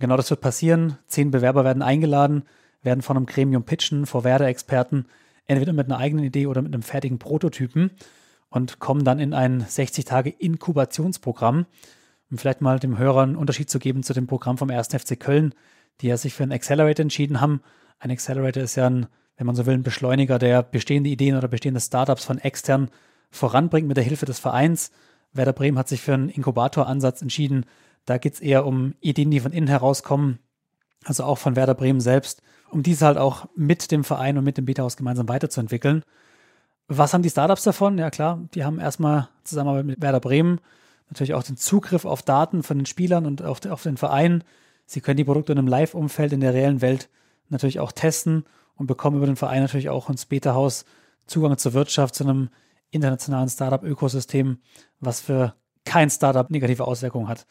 Genau 0.00 0.16
das 0.16 0.30
wird 0.30 0.40
passieren. 0.40 0.98
Zehn 1.06 1.30
Bewerber 1.30 1.62
werden 1.62 1.82
eingeladen, 1.82 2.42
werden 2.82 3.02
von 3.02 3.16
einem 3.16 3.26
Gremium 3.26 3.62
pitchen, 3.64 4.06
vor 4.06 4.24
Werder-Experten, 4.24 5.04
entweder 5.46 5.74
mit 5.74 5.86
einer 5.86 5.98
eigenen 5.98 6.24
Idee 6.24 6.46
oder 6.46 6.62
mit 6.62 6.72
einem 6.72 6.82
fertigen 6.82 7.18
Prototypen 7.18 7.90
und 8.48 8.78
kommen 8.80 9.04
dann 9.04 9.18
in 9.18 9.34
ein 9.34 9.62
60-Tage-Inkubationsprogramm, 9.62 11.66
um 12.30 12.38
vielleicht 12.38 12.62
mal 12.62 12.78
dem 12.78 12.96
Hörer 12.96 13.22
einen 13.22 13.36
Unterschied 13.36 13.68
zu 13.68 13.78
geben 13.78 14.02
zu 14.02 14.14
dem 14.14 14.26
Programm 14.26 14.56
vom 14.56 14.70
1. 14.70 14.88
FC 14.88 15.20
Köln, 15.20 15.54
die 16.00 16.06
ja 16.08 16.16
sich 16.16 16.32
für 16.32 16.44
einen 16.44 16.52
Accelerator 16.52 17.02
entschieden 17.02 17.42
haben. 17.42 17.60
Ein 17.98 18.10
Accelerator 18.10 18.62
ist 18.62 18.76
ja 18.76 18.88
ein, 18.88 19.06
wenn 19.36 19.46
man 19.46 19.54
so 19.54 19.66
will, 19.66 19.74
ein 19.74 19.82
Beschleuniger, 19.82 20.38
der 20.38 20.62
bestehende 20.62 21.10
Ideen 21.10 21.36
oder 21.36 21.48
bestehende 21.48 21.80
Startups 21.80 22.24
von 22.24 22.38
extern 22.38 22.88
voranbringt 23.30 23.86
mit 23.86 23.98
der 23.98 24.04
Hilfe 24.04 24.24
des 24.24 24.38
Vereins. 24.38 24.92
Werder 25.34 25.52
Bremen 25.52 25.78
hat 25.78 25.88
sich 25.88 26.00
für 26.00 26.14
einen 26.14 26.30
Inkubatoransatz 26.30 27.20
entschieden. 27.20 27.66
Da 28.06 28.18
geht 28.18 28.34
es 28.34 28.40
eher 28.40 28.66
um 28.66 28.94
Ideen, 29.00 29.30
die 29.30 29.40
von 29.40 29.52
innen 29.52 29.68
herauskommen, 29.68 30.38
also 31.04 31.24
auch 31.24 31.38
von 31.38 31.56
Werder 31.56 31.74
Bremen 31.74 32.00
selbst, 32.00 32.42
um 32.70 32.82
diese 32.82 33.06
halt 33.06 33.18
auch 33.18 33.46
mit 33.56 33.90
dem 33.90 34.04
Verein 34.04 34.38
und 34.38 34.44
mit 34.44 34.58
dem 34.58 34.64
Beta-Haus 34.64 34.96
gemeinsam 34.96 35.28
weiterzuentwickeln. 35.28 36.02
Was 36.88 37.14
haben 37.14 37.22
die 37.22 37.30
Startups 37.30 37.62
davon? 37.62 37.98
Ja 37.98 38.10
klar, 38.10 38.40
die 38.54 38.64
haben 38.64 38.80
erstmal 38.80 39.28
Zusammenarbeit 39.44 39.86
mit 39.86 40.02
Werder 40.02 40.20
Bremen 40.20 40.60
natürlich 41.10 41.34
auch 41.34 41.42
den 41.42 41.56
Zugriff 41.56 42.04
auf 42.04 42.22
Daten 42.22 42.62
von 42.62 42.78
den 42.78 42.86
Spielern 42.86 43.26
und 43.26 43.42
auf, 43.42 43.64
auf 43.66 43.82
den 43.82 43.96
Verein. 43.96 44.44
Sie 44.86 45.00
können 45.00 45.16
die 45.16 45.24
Produkte 45.24 45.52
in 45.52 45.58
einem 45.58 45.68
Live-Umfeld 45.68 46.32
in 46.32 46.40
der 46.40 46.54
reellen 46.54 46.80
Welt 46.80 47.08
natürlich 47.48 47.80
auch 47.80 47.92
testen 47.92 48.44
und 48.76 48.86
bekommen 48.86 49.16
über 49.16 49.26
den 49.26 49.36
Verein 49.36 49.60
natürlich 49.60 49.88
auch 49.88 50.08
ins 50.08 50.26
Beta-Haus 50.26 50.84
Zugang 51.26 51.58
zur 51.58 51.74
Wirtschaft, 51.74 52.14
zu 52.14 52.24
einem 52.24 52.48
internationalen 52.90 53.48
Startup-Ökosystem, 53.48 54.58
was 54.98 55.20
für 55.20 55.54
kein 55.84 56.10
Startup 56.10 56.48
negative 56.50 56.86
Auswirkungen 56.86 57.28
hat. 57.28 57.46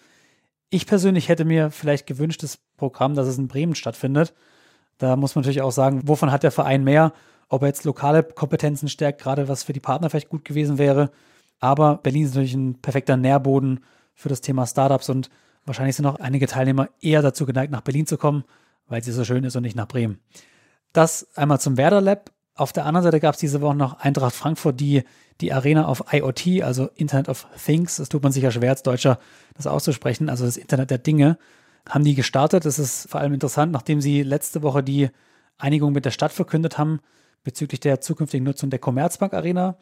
Ich 0.69 0.85
persönlich 0.85 1.29
hätte 1.29 1.45
mir 1.45 1.71
vielleicht 1.71 2.05
gewünscht, 2.05 2.43
das 2.43 2.59
Programm, 2.77 3.15
dass 3.15 3.27
es 3.27 3.37
in 3.37 3.47
Bremen 3.47 3.75
stattfindet. 3.75 4.33
Da 4.99 5.15
muss 5.15 5.33
man 5.33 5.41
natürlich 5.41 5.61
auch 5.61 5.71
sagen, 5.71 6.01
wovon 6.07 6.31
hat 6.31 6.43
der 6.43 6.51
Verein 6.51 6.83
mehr? 6.83 7.13
Ob 7.47 7.63
er 7.63 7.69
jetzt 7.69 7.85
lokale 7.85 8.21
Kompetenzen 8.21 8.87
stärkt, 8.89 9.21
gerade 9.21 9.47
was 9.47 9.63
für 9.63 9.73
die 9.73 9.79
Partner 9.79 10.09
vielleicht 10.09 10.29
gut 10.29 10.45
gewesen 10.45 10.77
wäre. 10.77 11.09
Aber 11.59 11.97
Berlin 11.97 12.25
ist 12.25 12.35
natürlich 12.35 12.53
ein 12.53 12.75
perfekter 12.75 13.17
Nährboden 13.17 13.83
für 14.13 14.29
das 14.29 14.41
Thema 14.41 14.67
Startups 14.67 15.09
und 15.09 15.29
wahrscheinlich 15.65 15.95
sind 15.95 16.05
auch 16.05 16.19
einige 16.19 16.47
Teilnehmer 16.47 16.89
eher 17.01 17.21
dazu 17.21 17.45
geneigt, 17.45 17.71
nach 17.71 17.81
Berlin 17.81 18.05
zu 18.05 18.17
kommen, 18.17 18.43
weil 18.87 19.03
sie 19.03 19.11
so 19.11 19.23
schön 19.23 19.43
ist 19.43 19.55
und 19.55 19.63
nicht 19.63 19.75
nach 19.75 19.87
Bremen. 19.87 20.19
Das 20.93 21.27
einmal 21.35 21.59
zum 21.59 21.77
Werder 21.77 22.01
Lab. 22.01 22.31
Auf 22.59 22.73
der 22.73 22.85
anderen 22.85 23.05
Seite 23.05 23.21
gab 23.21 23.35
es 23.35 23.39
diese 23.39 23.61
Woche 23.61 23.75
noch 23.75 24.01
Eintracht 24.01 24.35
Frankfurt, 24.35 24.81
die 24.81 25.03
die 25.39 25.53
Arena 25.53 25.85
auf 25.85 26.03
IoT, 26.11 26.61
also 26.61 26.89
Internet 26.95 27.29
of 27.29 27.47
Things, 27.55 27.95
das 27.95 28.09
tut 28.09 28.21
man 28.21 28.33
sicher 28.33 28.51
schwer 28.51 28.71
als 28.71 28.83
Deutscher, 28.83 29.17
das 29.55 29.65
auszusprechen, 29.65 30.27
also 30.27 30.43
das 30.43 30.57
Internet 30.57 30.91
der 30.91 30.97
Dinge, 30.97 31.37
haben 31.87 32.03
die 32.03 32.15
gestartet. 32.15 32.65
Das 32.65 32.77
ist 32.77 33.09
vor 33.09 33.21
allem 33.21 33.33
interessant, 33.33 33.71
nachdem 33.71 34.01
sie 34.01 34.23
letzte 34.23 34.61
Woche 34.61 34.83
die 34.83 35.09
Einigung 35.57 35.93
mit 35.93 36.03
der 36.03 36.11
Stadt 36.11 36.33
verkündet 36.33 36.77
haben 36.77 36.99
bezüglich 37.45 37.79
der 37.79 38.01
zukünftigen 38.01 38.43
Nutzung 38.43 38.69
der 38.69 38.79
Commerzbank 38.79 39.33
Arena 39.33 39.77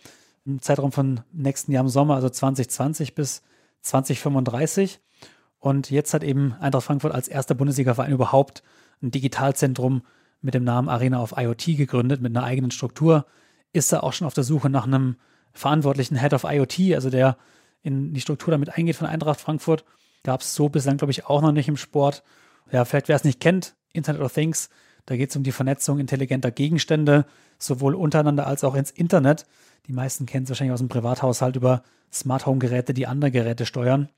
im 0.45 0.61
Zeitraum 0.61 0.91
von 0.91 1.21
nächsten 1.31 1.71
Jahr 1.71 1.83
im 1.83 1.89
Sommer, 1.89 2.13
also 2.13 2.29
2020 2.29 3.15
bis 3.15 3.41
2035. 3.81 4.99
Und 5.57 5.89
jetzt 5.89 6.13
hat 6.13 6.23
eben 6.23 6.53
Eintracht 6.59 6.85
Frankfurt 6.85 7.15
als 7.15 7.27
erster 7.27 7.55
Bundesliga-Verein 7.55 8.11
überhaupt 8.11 8.61
ein 9.01 9.09
Digitalzentrum 9.09 10.03
mit 10.41 10.54
dem 10.54 10.63
Namen 10.63 10.89
Arena 10.89 11.21
of 11.21 11.34
IoT 11.38 11.78
gegründet, 11.78 12.21
mit 12.21 12.36
einer 12.36 12.45
eigenen 12.45 12.71
Struktur. 12.71 13.26
Ist 13.73 13.91
da 13.91 14.00
auch 14.00 14.13
schon 14.13 14.28
auf 14.28 14.34
der 14.34 14.43
Suche 14.43 14.69
nach 14.69 14.86
einem 14.86 15.17
verantwortlichen 15.54 16.19
Head 16.19 16.34
of 16.34 16.43
IoT, 16.43 16.93
also 16.93 17.10
der 17.10 17.38
in 17.82 18.13
die 18.13 18.21
Struktur 18.21 18.52
damit 18.52 18.78
eingeht 18.78 18.95
von 18.95 19.08
Eintracht 19.08 19.41
Frankfurt. 19.41 19.86
Gab 20.23 20.41
es 20.41 20.54
so 20.54 20.69
bislang, 20.69 20.97
glaube 20.97 21.12
ich, 21.12 21.26
auch 21.26 21.41
noch 21.41 21.52
nicht 21.52 21.67
im 21.67 21.78
Sport. 21.78 22.23
Ja, 22.71 22.86
vielleicht 22.86 23.08
wer 23.08 23.15
es 23.15 23.23
nicht 23.23 23.39
kennt, 23.39 23.76
Internet 23.93 24.21
of 24.21 24.34
Things, 24.34 24.69
da 25.08 25.15
geht 25.15 25.30
es 25.30 25.36
um 25.38 25.43
die 25.43 25.54
Vernetzung 25.54 26.00
intelligenter 26.00 26.52
Gegenstände, 26.52 27.26
sowohl 27.58 27.95
untereinander 27.95 28.45
als 28.45 28.63
auch 28.65 28.76
ins 28.76 28.91
Internet. 28.91 29.45
Die 29.88 29.93
meisten 29.93 30.26
kennen 30.26 30.43
es 30.43 30.50
wahrscheinlich 30.50 30.73
aus 30.73 30.80
dem 30.80 30.89
Privathaushalt 30.89 31.56
über 31.56 31.82
Smart 32.12 32.45
Home 32.45 32.60
Geräte, 32.60 32.93
die 32.93 33.08
andere 33.08 33.32
Geräte 33.32 33.65
steuern. 33.65 34.10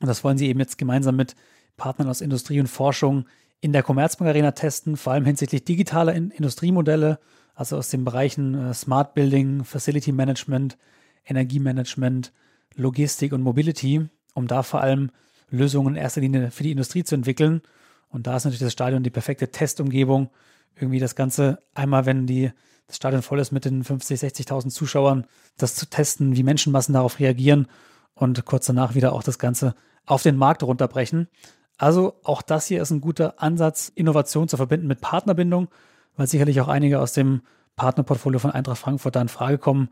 Und 0.00 0.06
das 0.06 0.22
wollen 0.22 0.36
sie 0.36 0.48
eben 0.48 0.60
jetzt 0.60 0.76
gemeinsam 0.76 1.16
mit 1.16 1.34
Partnern 1.78 2.08
aus 2.08 2.20
Industrie 2.20 2.60
und 2.60 2.66
Forschung 2.66 3.24
in 3.60 3.72
der 3.72 3.82
Commerzbank 3.82 4.28
Arena 4.28 4.52
testen, 4.52 4.96
vor 4.96 5.12
allem 5.12 5.24
hinsichtlich 5.24 5.64
digitaler 5.64 6.14
Industriemodelle, 6.14 7.18
also 7.54 7.76
aus 7.76 7.88
den 7.88 8.04
Bereichen 8.04 8.54
äh, 8.54 8.74
Smart 8.74 9.14
Building, 9.14 9.64
Facility 9.64 10.12
Management, 10.12 10.76
Energiemanagement, 11.24 12.32
Logistik 12.74 13.32
und 13.32 13.42
Mobility, 13.42 14.08
um 14.34 14.46
da 14.46 14.62
vor 14.62 14.80
allem 14.80 15.10
Lösungen 15.48 15.94
in 15.94 16.02
erster 16.02 16.20
Linie 16.20 16.50
für 16.50 16.62
die 16.62 16.72
Industrie 16.72 17.04
zu 17.04 17.14
entwickeln. 17.14 17.62
Und 18.08 18.26
da 18.26 18.36
ist 18.36 18.44
natürlich 18.44 18.60
das 18.60 18.72
Stadion 18.72 19.02
die 19.02 19.10
perfekte 19.10 19.50
Testumgebung. 19.50 20.30
Irgendwie 20.76 20.98
das 20.98 21.14
Ganze 21.14 21.58
einmal, 21.74 22.06
wenn 22.06 22.26
die, 22.26 22.50
das 22.86 22.96
Stadion 22.96 23.22
voll 23.22 23.38
ist 23.38 23.52
mit 23.52 23.64
den 23.64 23.84
50, 23.84 24.20
60.000 24.20 24.70
Zuschauern, 24.70 25.26
das 25.56 25.74
zu 25.74 25.86
testen, 25.86 26.36
wie 26.36 26.42
Menschenmassen 26.42 26.94
darauf 26.94 27.18
reagieren 27.20 27.68
und 28.14 28.44
kurz 28.44 28.66
danach 28.66 28.94
wieder 28.94 29.12
auch 29.12 29.22
das 29.22 29.38
Ganze 29.38 29.74
auf 30.06 30.22
den 30.22 30.36
Markt 30.36 30.62
runterbrechen. 30.62 31.28
Also 31.76 32.14
auch 32.22 32.42
das 32.42 32.66
hier 32.66 32.80
ist 32.80 32.90
ein 32.90 33.00
guter 33.00 33.42
Ansatz, 33.42 33.90
Innovation 33.94 34.48
zu 34.48 34.56
verbinden 34.56 34.86
mit 34.86 35.00
Partnerbindung 35.00 35.68
weil 36.16 36.26
sicherlich 36.26 36.60
auch 36.60 36.68
einige 36.68 37.00
aus 37.00 37.12
dem 37.12 37.42
Partnerportfolio 37.76 38.38
von 38.38 38.50
Eintracht 38.50 38.78
Frankfurt 38.78 39.16
da 39.16 39.22
in 39.22 39.28
Frage 39.28 39.58
kommen 39.58 39.88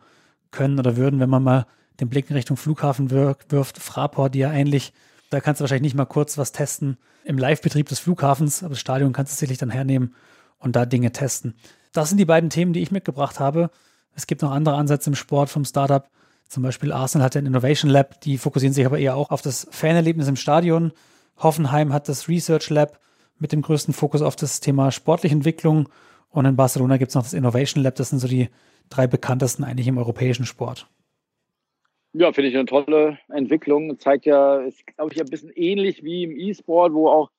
können 0.51 0.79
oder 0.79 0.97
würden, 0.97 1.21
wenn 1.21 1.31
man 1.31 1.43
mal 1.43 1.67
den 2.01 2.09
Blick 2.09 2.31
in 2.31 2.37
Richtung 2.37 2.57
Flughafen 2.57 3.11
wirft. 3.11 3.79
Fraport, 3.79 4.35
die 4.35 4.41
ja 4.41 4.53
ähnlich, 4.53 4.93
da 5.31 5.41
kannst 5.41 5.61
du 5.61 5.63
wahrscheinlich 5.63 5.93
nicht 5.93 5.97
mal 5.97 6.05
kurz 6.05 6.39
was 6.39 6.53
testen 6.53 6.99
im 7.25 7.39
Live-Betrieb 7.39 7.89
des 7.89 8.01
Flughafens, 8.01 8.63
aber 8.63 8.71
das 8.71 8.81
Stadion 8.81 9.13
kannst 9.13 9.33
du 9.33 9.37
sicherlich 9.37 9.59
dann 9.59 9.71
hernehmen 9.71 10.15
und 10.59 10.77
da 10.77 10.87
Dinge 10.87 11.13
testen. 11.13 11.55
Das 11.93 12.09
sind 12.09 12.19
die 12.19 12.25
beiden 12.25 12.51
Themen, 12.51 12.73
die 12.73 12.81
ich 12.81 12.91
mitgebracht 12.91 13.41
habe. 13.41 13.71
Es 14.15 14.27
gibt 14.27 14.43
noch 14.43 14.51
andere 14.51 14.77
Ansätze 14.77 15.11
im 15.11 15.17
Sport 15.17 15.51
vom 15.51 15.65
Startup. 15.65 16.09
Zum 16.49 16.63
Beispiel 16.63 16.93
Arsenal 16.93 17.25
hat 17.25 17.37
ein 17.37 17.47
Innovation 17.47 17.91
Lab, 17.91 18.21
die 18.21 18.39
fokussieren 18.39 18.75
sich 18.75 18.85
aber 18.85 18.99
eher 18.99 19.17
auch 19.17 19.31
auf 19.31 19.43
das 19.43 19.67
Fanerlebnis 19.71 20.29
im 20.29 20.37
Stadion. 20.37 20.93
Hoffenheim 21.39 21.93
hat 21.93 22.09
das 22.09 22.29
Research 22.29 22.71
Lab 22.71 22.99
mit 23.39 23.53
dem 23.53 23.63
größten 23.63 23.95
Fokus 23.95 24.23
auf 24.23 24.37
das 24.37 24.61
Thema 24.61 24.91
sportliche 24.91 25.35
Entwicklung 25.35 25.89
und 26.31 26.47
in 26.47 26.57
Barcelona 26.57 26.97
gibt 26.97 27.11
es 27.11 27.15
noch 27.15 27.23
das 27.23 27.35
Innovation 27.35 27.83
Lab. 27.83 27.97
Das 27.97 28.11
sind 28.11 28.19
so 28.19 28.29
die 28.29 28.49
drei 28.89 29.07
bekanntesten 29.07 29.65
eigentlich 29.65 29.89
im 29.89 29.99
europäischen 29.99 30.47
Sport. 30.47 30.89
Ja, 32.15 32.33
finde 32.33 32.51
ich 32.51 32.57
eine 32.57 32.67
tolle 32.67 33.19
Entwicklung. 33.29 33.99
Zeigt 33.99 34.27
ja, 34.27 34.61
ist, 34.61 34.87
glaube 34.87 35.13
ich, 35.15 35.21
ein 35.21 35.29
bisschen 35.29 35.51
ähnlich 35.55 36.05
wie 36.05 36.25
im 36.25 36.37
E-Sport, 36.37 36.93
wo 36.93 37.09
auch 37.09 37.31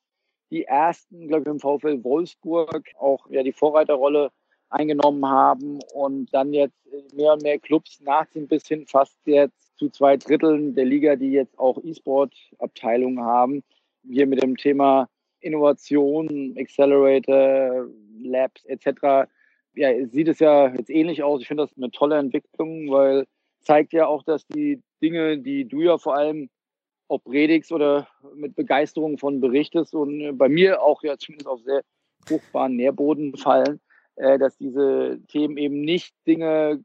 die 0.49 0.63
ersten, 0.63 1.27
glaube 1.27 1.43
ich, 1.43 1.47
im 1.47 1.59
VfL 1.59 2.03
Wolfsburg 2.03 2.89
auch 2.99 3.29
ja 3.29 3.43
die 3.43 3.51
Vorreiterrolle 3.51 4.31
eingenommen 4.69 5.25
haben 5.25 5.79
und 5.93 6.33
dann 6.33 6.53
jetzt 6.53 6.77
mehr 7.13 7.33
und 7.33 7.43
mehr 7.43 7.59
Clubs 7.59 7.99
nachziehen, 8.01 8.47
bis 8.47 8.67
hin 8.67 8.85
fast 8.87 9.17
jetzt 9.25 9.77
zu 9.77 9.89
zwei 9.89 10.17
Dritteln 10.17 10.73
der 10.73 10.85
Liga, 10.85 11.15
die 11.15 11.31
jetzt 11.31 11.57
auch 11.59 11.77
E-Sport-Abteilungen 11.83 13.23
haben. 13.23 13.63
Hier 14.09 14.27
mit 14.27 14.41
dem 14.41 14.57
Thema 14.57 15.07
Innovation, 15.39 16.55
Accelerator, 16.57 17.87
Labs 18.21 18.65
etc. 18.65 19.29
Ja, 19.75 20.07
sieht 20.07 20.27
es 20.27 20.39
ja 20.39 20.73
jetzt 20.73 20.89
ähnlich 20.89 21.23
aus. 21.23 21.41
Ich 21.41 21.47
finde 21.47 21.63
das 21.63 21.75
eine 21.77 21.91
tolle 21.91 22.17
Entwicklung, 22.17 22.89
weil 22.91 23.25
zeigt 23.61 23.93
ja 23.93 24.07
auch, 24.07 24.23
dass 24.23 24.45
die 24.47 24.81
Dinge, 25.01 25.37
die 25.39 25.65
du 25.65 25.81
ja 25.81 25.97
vor 25.97 26.15
allem 26.15 26.49
ob 27.07 27.23
predigst 27.25 27.71
oder 27.71 28.07
mit 28.35 28.55
Begeisterung 28.55 29.17
von 29.17 29.39
berichtest 29.39 29.93
und 29.93 30.37
bei 30.37 30.49
mir 30.49 30.81
auch 30.81 31.03
ja 31.03 31.17
zumindest 31.17 31.47
auf 31.47 31.61
sehr 31.61 31.83
fruchtbaren 32.25 32.75
Nährboden 32.75 33.35
fallen. 33.37 33.79
äh, 34.15 34.37
dass 34.37 34.57
diese 34.57 35.19
Themen 35.27 35.57
eben 35.57 35.81
nicht 35.81 36.13
Dinge, 36.27 36.83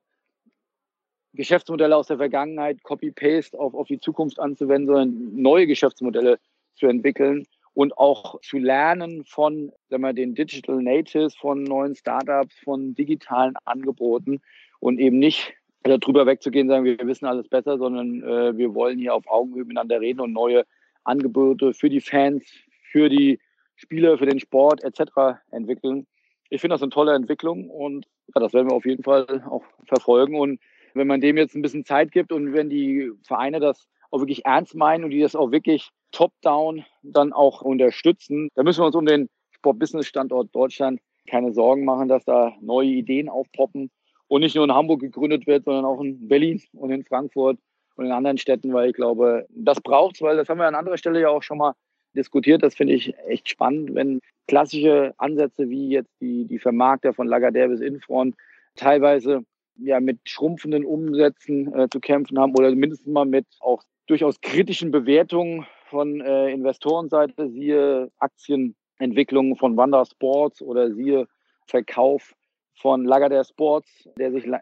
Geschäftsmodelle 1.34 1.96
aus 1.96 2.06
der 2.06 2.16
Vergangenheit, 2.16 2.82
Copy-Paste 2.82 3.58
auf, 3.58 3.74
auf 3.74 3.86
die 3.86 4.00
Zukunft 4.00 4.38
anzuwenden, 4.40 4.86
sondern 4.86 5.40
neue 5.40 5.66
Geschäftsmodelle 5.66 6.38
zu 6.78 6.86
entwickeln 6.86 7.46
und 7.74 7.96
auch 7.96 8.40
zu 8.40 8.58
lernen 8.58 9.24
von 9.24 9.72
sagen 9.88 10.02
wir, 10.02 10.12
den 10.12 10.34
Digital 10.34 10.82
Natives, 10.82 11.36
von 11.36 11.62
neuen 11.62 11.94
Startups, 11.94 12.58
von 12.64 12.94
digitalen 12.94 13.54
Angeboten 13.64 14.40
und 14.80 14.98
eben 14.98 15.18
nicht 15.18 15.54
darüber 15.82 16.26
wegzugehen, 16.26 16.68
sagen 16.68 16.84
wir 16.84 16.98
wissen 17.06 17.26
alles 17.26 17.48
besser, 17.48 17.78
sondern 17.78 18.22
äh, 18.22 18.56
wir 18.56 18.74
wollen 18.74 18.98
hier 18.98 19.14
auf 19.14 19.28
Augenhöhe 19.28 19.64
miteinander 19.64 20.00
reden 20.00 20.20
und 20.20 20.32
neue 20.32 20.64
Angebote 21.04 21.72
für 21.72 21.88
die 21.88 22.00
Fans, 22.00 22.44
für 22.90 23.08
die 23.08 23.38
Spieler, 23.76 24.18
für 24.18 24.26
den 24.26 24.40
Sport 24.40 24.82
etc. 24.82 25.40
entwickeln. 25.50 26.06
Ich 26.50 26.60
finde 26.60 26.74
das 26.74 26.82
eine 26.82 26.90
tolle 26.90 27.14
Entwicklung 27.14 27.70
und 27.70 28.06
ja, 28.34 28.40
das 28.40 28.52
werden 28.52 28.68
wir 28.68 28.74
auf 28.74 28.86
jeden 28.86 29.04
Fall 29.04 29.44
auch 29.48 29.64
verfolgen. 29.86 30.38
Und 30.38 30.60
wenn 30.94 31.06
man 31.06 31.20
dem 31.20 31.36
jetzt 31.36 31.54
ein 31.54 31.62
bisschen 31.62 31.84
Zeit 31.84 32.10
gibt 32.10 32.32
und 32.32 32.52
wenn 32.54 32.68
die 32.68 33.12
Vereine 33.22 33.60
das 33.60 33.88
auch 34.10 34.20
wirklich 34.20 34.44
ernst 34.44 34.74
meinen 34.74 35.04
und 35.04 35.10
die 35.10 35.20
das 35.20 35.36
auch 35.36 35.52
wirklich 35.52 35.90
top-down 36.12 36.84
dann 37.02 37.32
auch 37.32 37.62
unterstützen, 37.62 38.48
dann 38.54 38.64
müssen 38.64 38.80
wir 38.80 38.86
uns 38.86 38.96
um 38.96 39.06
den 39.06 39.28
Sport-Business-Standort 39.52 40.54
Deutschland 40.54 41.00
keine 41.28 41.52
Sorgen 41.52 41.84
machen, 41.84 42.08
dass 42.08 42.24
da 42.24 42.54
neue 42.60 42.88
Ideen 42.88 43.28
aufpoppen 43.28 43.90
und 44.28 44.40
nicht 44.40 44.54
nur 44.54 44.64
in 44.64 44.72
Hamburg 44.72 45.00
gegründet 45.00 45.46
wird, 45.46 45.64
sondern 45.64 45.84
auch 45.84 46.00
in 46.00 46.28
Berlin 46.28 46.62
und 46.72 46.90
in 46.90 47.04
Frankfurt 47.04 47.58
und 47.96 48.06
in 48.06 48.12
anderen 48.12 48.38
Städten, 48.38 48.72
weil 48.72 48.90
ich 48.90 48.94
glaube, 48.94 49.46
das 49.50 49.80
braucht 49.80 50.16
es, 50.16 50.22
weil 50.22 50.36
das 50.36 50.48
haben 50.48 50.58
wir 50.58 50.66
an 50.66 50.74
anderer 50.74 50.98
Stelle 50.98 51.20
ja 51.20 51.28
auch 51.28 51.42
schon 51.42 51.58
mal 51.58 51.74
diskutiert. 52.14 52.62
Das 52.62 52.74
finde 52.74 52.94
ich 52.94 53.14
echt 53.26 53.48
spannend, 53.48 53.94
wenn 53.94 54.20
klassische 54.46 55.14
Ansätze 55.18 55.68
wie 55.68 55.88
jetzt 55.88 56.12
die, 56.20 56.46
die 56.46 56.58
Vermarkter 56.58 57.12
von 57.12 57.28
Lagardère 57.28 57.68
bis 57.68 57.80
Infront 57.80 58.34
teilweise 58.76 59.44
ja 59.76 60.00
mit 60.00 60.20
schrumpfenden 60.24 60.84
Umsätzen 60.84 61.72
äh, 61.74 61.88
zu 61.88 62.00
kämpfen 62.00 62.38
haben 62.38 62.54
oder 62.54 62.74
mindestens 62.74 63.12
mal 63.12 63.24
mit 63.24 63.46
auch 63.60 63.82
durchaus 64.06 64.40
kritischen 64.40 64.90
Bewertungen 64.90 65.66
von 65.88 66.20
äh, 66.20 66.50
Investorenseite, 66.50 67.50
siehe 67.50 68.10
Aktienentwicklungen 68.18 69.56
von 69.56 69.76
Wanda 69.76 70.04
Sports 70.04 70.62
oder 70.62 70.92
siehe 70.92 71.26
Verkauf 71.66 72.34
von 72.74 73.06
Lagardère 73.06 73.46
Sports, 73.46 74.08
der 74.18 74.32
sich 74.32 74.46
äh, 74.46 74.58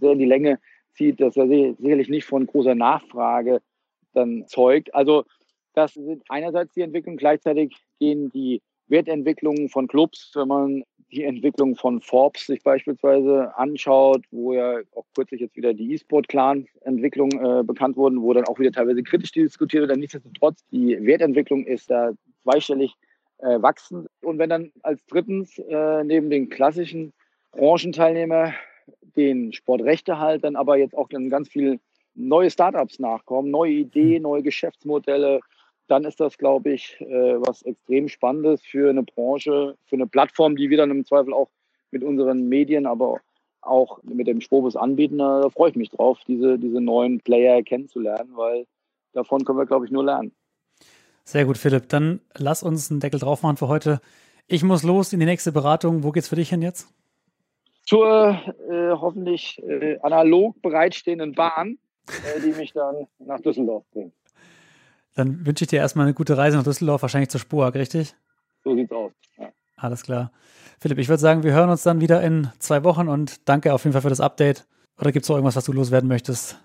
sehr 0.00 0.12
in 0.12 0.18
die 0.18 0.24
Länge 0.24 0.58
zieht, 0.92 1.20
dass 1.20 1.36
er 1.36 1.46
sicherlich 1.46 2.08
nicht 2.08 2.24
von 2.24 2.46
großer 2.46 2.74
Nachfrage 2.74 3.60
dann 4.12 4.46
zeugt. 4.46 4.94
Also 4.94 5.24
das 5.74 5.94
sind 5.94 6.22
einerseits 6.28 6.72
die 6.74 6.82
Entwicklungen, 6.82 7.16
gleichzeitig 7.16 7.74
gehen 7.98 8.30
die 8.30 8.62
Wertentwicklungen 8.86 9.68
von 9.68 9.88
Clubs, 9.88 10.32
wenn 10.34 10.48
man 10.48 10.84
die 11.10 11.24
Entwicklung 11.24 11.76
von 11.76 12.00
Forbes 12.00 12.46
sich 12.46 12.62
beispielsweise 12.62 13.56
anschaut, 13.56 14.24
wo 14.30 14.52
ja 14.52 14.78
auch 14.94 15.04
kürzlich 15.14 15.40
jetzt 15.40 15.56
wieder 15.56 15.74
die 15.74 15.92
E-Sport-Clan-Entwicklung 15.94 17.30
äh, 17.32 17.62
bekannt 17.62 17.96
wurden, 17.96 18.22
wo 18.22 18.32
dann 18.32 18.44
auch 18.44 18.58
wieder 18.58 18.72
teilweise 18.72 19.02
kritisch 19.02 19.32
diskutiert 19.32 19.88
wird. 19.88 19.98
Nichtsdestotrotz, 19.98 20.64
die 20.70 20.98
Wertentwicklung 21.04 21.64
ist 21.66 21.90
da 21.90 22.12
zweistellig 22.42 22.94
äh, 23.38 23.60
wachsend. 23.60 24.08
Und 24.22 24.38
wenn 24.38 24.50
dann 24.50 24.72
als 24.82 25.04
drittens 25.06 25.58
äh, 25.58 26.04
neben 26.04 26.30
den 26.30 26.48
klassischen 26.48 27.12
Branchenteilnehmer 27.52 28.52
den 29.16 29.52
Sportrechte 29.52 30.18
halt 30.18 30.44
dann 30.44 30.56
aber 30.56 30.76
jetzt 30.76 30.96
auch 30.96 31.08
dann 31.08 31.30
ganz 31.30 31.48
viel 31.48 31.78
neue 32.14 32.50
Startups 32.50 32.98
nachkommen, 32.98 33.50
neue 33.50 33.72
Ideen, 33.72 34.22
neue 34.22 34.42
Geschäftsmodelle, 34.42 35.40
dann 35.86 36.04
ist 36.04 36.20
das, 36.20 36.38
glaube 36.38 36.72
ich, 36.72 37.00
äh, 37.00 37.40
was 37.40 37.62
extrem 37.62 38.08
Spannendes 38.08 38.62
für 38.62 38.90
eine 38.90 39.02
Branche, 39.02 39.76
für 39.86 39.96
eine 39.96 40.06
Plattform, 40.06 40.56
die 40.56 40.70
wir 40.70 40.78
dann 40.78 40.90
im 40.90 41.04
Zweifel 41.04 41.32
auch 41.32 41.50
mit 41.90 42.02
unseren 42.02 42.48
Medien, 42.48 42.86
aber 42.86 43.20
auch 43.60 44.02
mit 44.02 44.26
dem 44.26 44.40
Spobus 44.40 44.76
anbieten. 44.76 45.18
Da 45.18 45.48
freue 45.50 45.70
ich 45.70 45.76
mich 45.76 45.90
drauf, 45.90 46.18
diese, 46.26 46.58
diese 46.58 46.80
neuen 46.80 47.20
Player 47.20 47.62
kennenzulernen, 47.62 48.30
weil 48.34 48.66
davon 49.12 49.44
können 49.44 49.58
wir, 49.58 49.66
glaube 49.66 49.86
ich, 49.86 49.92
nur 49.92 50.04
lernen. 50.04 50.32
Sehr 51.24 51.46
gut, 51.46 51.56
Philipp. 51.56 51.88
Dann 51.88 52.20
lass 52.34 52.62
uns 52.62 52.90
einen 52.90 53.00
Deckel 53.00 53.20
drauf 53.20 53.42
machen 53.42 53.56
für 53.56 53.68
heute. 53.68 54.00
Ich 54.46 54.62
muss 54.62 54.82
los 54.82 55.12
in 55.12 55.20
die 55.20 55.26
nächste 55.26 55.52
Beratung. 55.52 56.02
Wo 56.02 56.10
geht's 56.10 56.28
für 56.28 56.36
dich 56.36 56.50
hin 56.50 56.60
jetzt? 56.60 56.88
Zur 57.86 58.38
äh, 58.68 58.90
hoffentlich 58.90 59.62
äh, 59.62 59.98
analog 60.00 60.60
bereitstehenden 60.60 61.32
Bahn, 61.32 61.78
äh, 62.08 62.40
die 62.40 62.52
mich 62.52 62.72
dann 62.72 63.06
nach 63.18 63.40
Düsseldorf 63.40 63.84
bringt. 63.92 64.12
Dann 65.14 65.46
wünsche 65.46 65.64
ich 65.64 65.68
dir 65.68 65.78
erstmal 65.78 66.06
eine 66.06 66.14
gute 66.14 66.36
Reise 66.36 66.56
nach 66.56 66.64
Düsseldorf, 66.64 67.02
wahrscheinlich 67.02 67.30
zur 67.30 67.40
Spoag, 67.40 67.74
richtig? 67.74 68.14
So 68.64 68.74
sieht's 68.74 68.92
aus. 68.92 69.12
Ja. 69.38 69.48
Alles 69.76 70.02
klar. 70.02 70.32
Philipp, 70.80 70.98
ich 70.98 71.08
würde 71.08 71.20
sagen, 71.20 71.42
wir 71.42 71.52
hören 71.52 71.70
uns 71.70 71.82
dann 71.82 72.00
wieder 72.00 72.20
in 72.22 72.50
zwei 72.58 72.84
Wochen 72.84 73.08
und 73.08 73.48
danke 73.48 73.72
auf 73.72 73.84
jeden 73.84 73.92
Fall 73.92 74.02
für 74.02 74.08
das 74.08 74.20
Update. 74.20 74.66
Oder 75.00 75.12
gibt 75.12 75.24
es 75.24 75.28
noch 75.28 75.36
irgendwas, 75.36 75.56
was 75.56 75.64
du 75.64 75.72
loswerden 75.72 76.08
möchtest? 76.08 76.58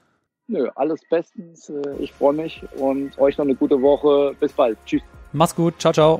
Nö, 0.47 0.67
alles 0.75 0.99
bestens. 1.09 1.69
Äh, 1.69 1.95
ich 1.99 2.11
freue 2.11 2.33
mich 2.33 2.63
und 2.77 3.17
euch 3.19 3.37
noch 3.37 3.45
eine 3.45 3.55
gute 3.55 3.81
Woche. 3.81 4.35
Bis 4.39 4.51
bald. 4.51 4.77
Tschüss. 4.85 5.03
Mach's 5.31 5.55
gut. 5.55 5.79
Ciao, 5.79 5.93
ciao. 5.93 6.19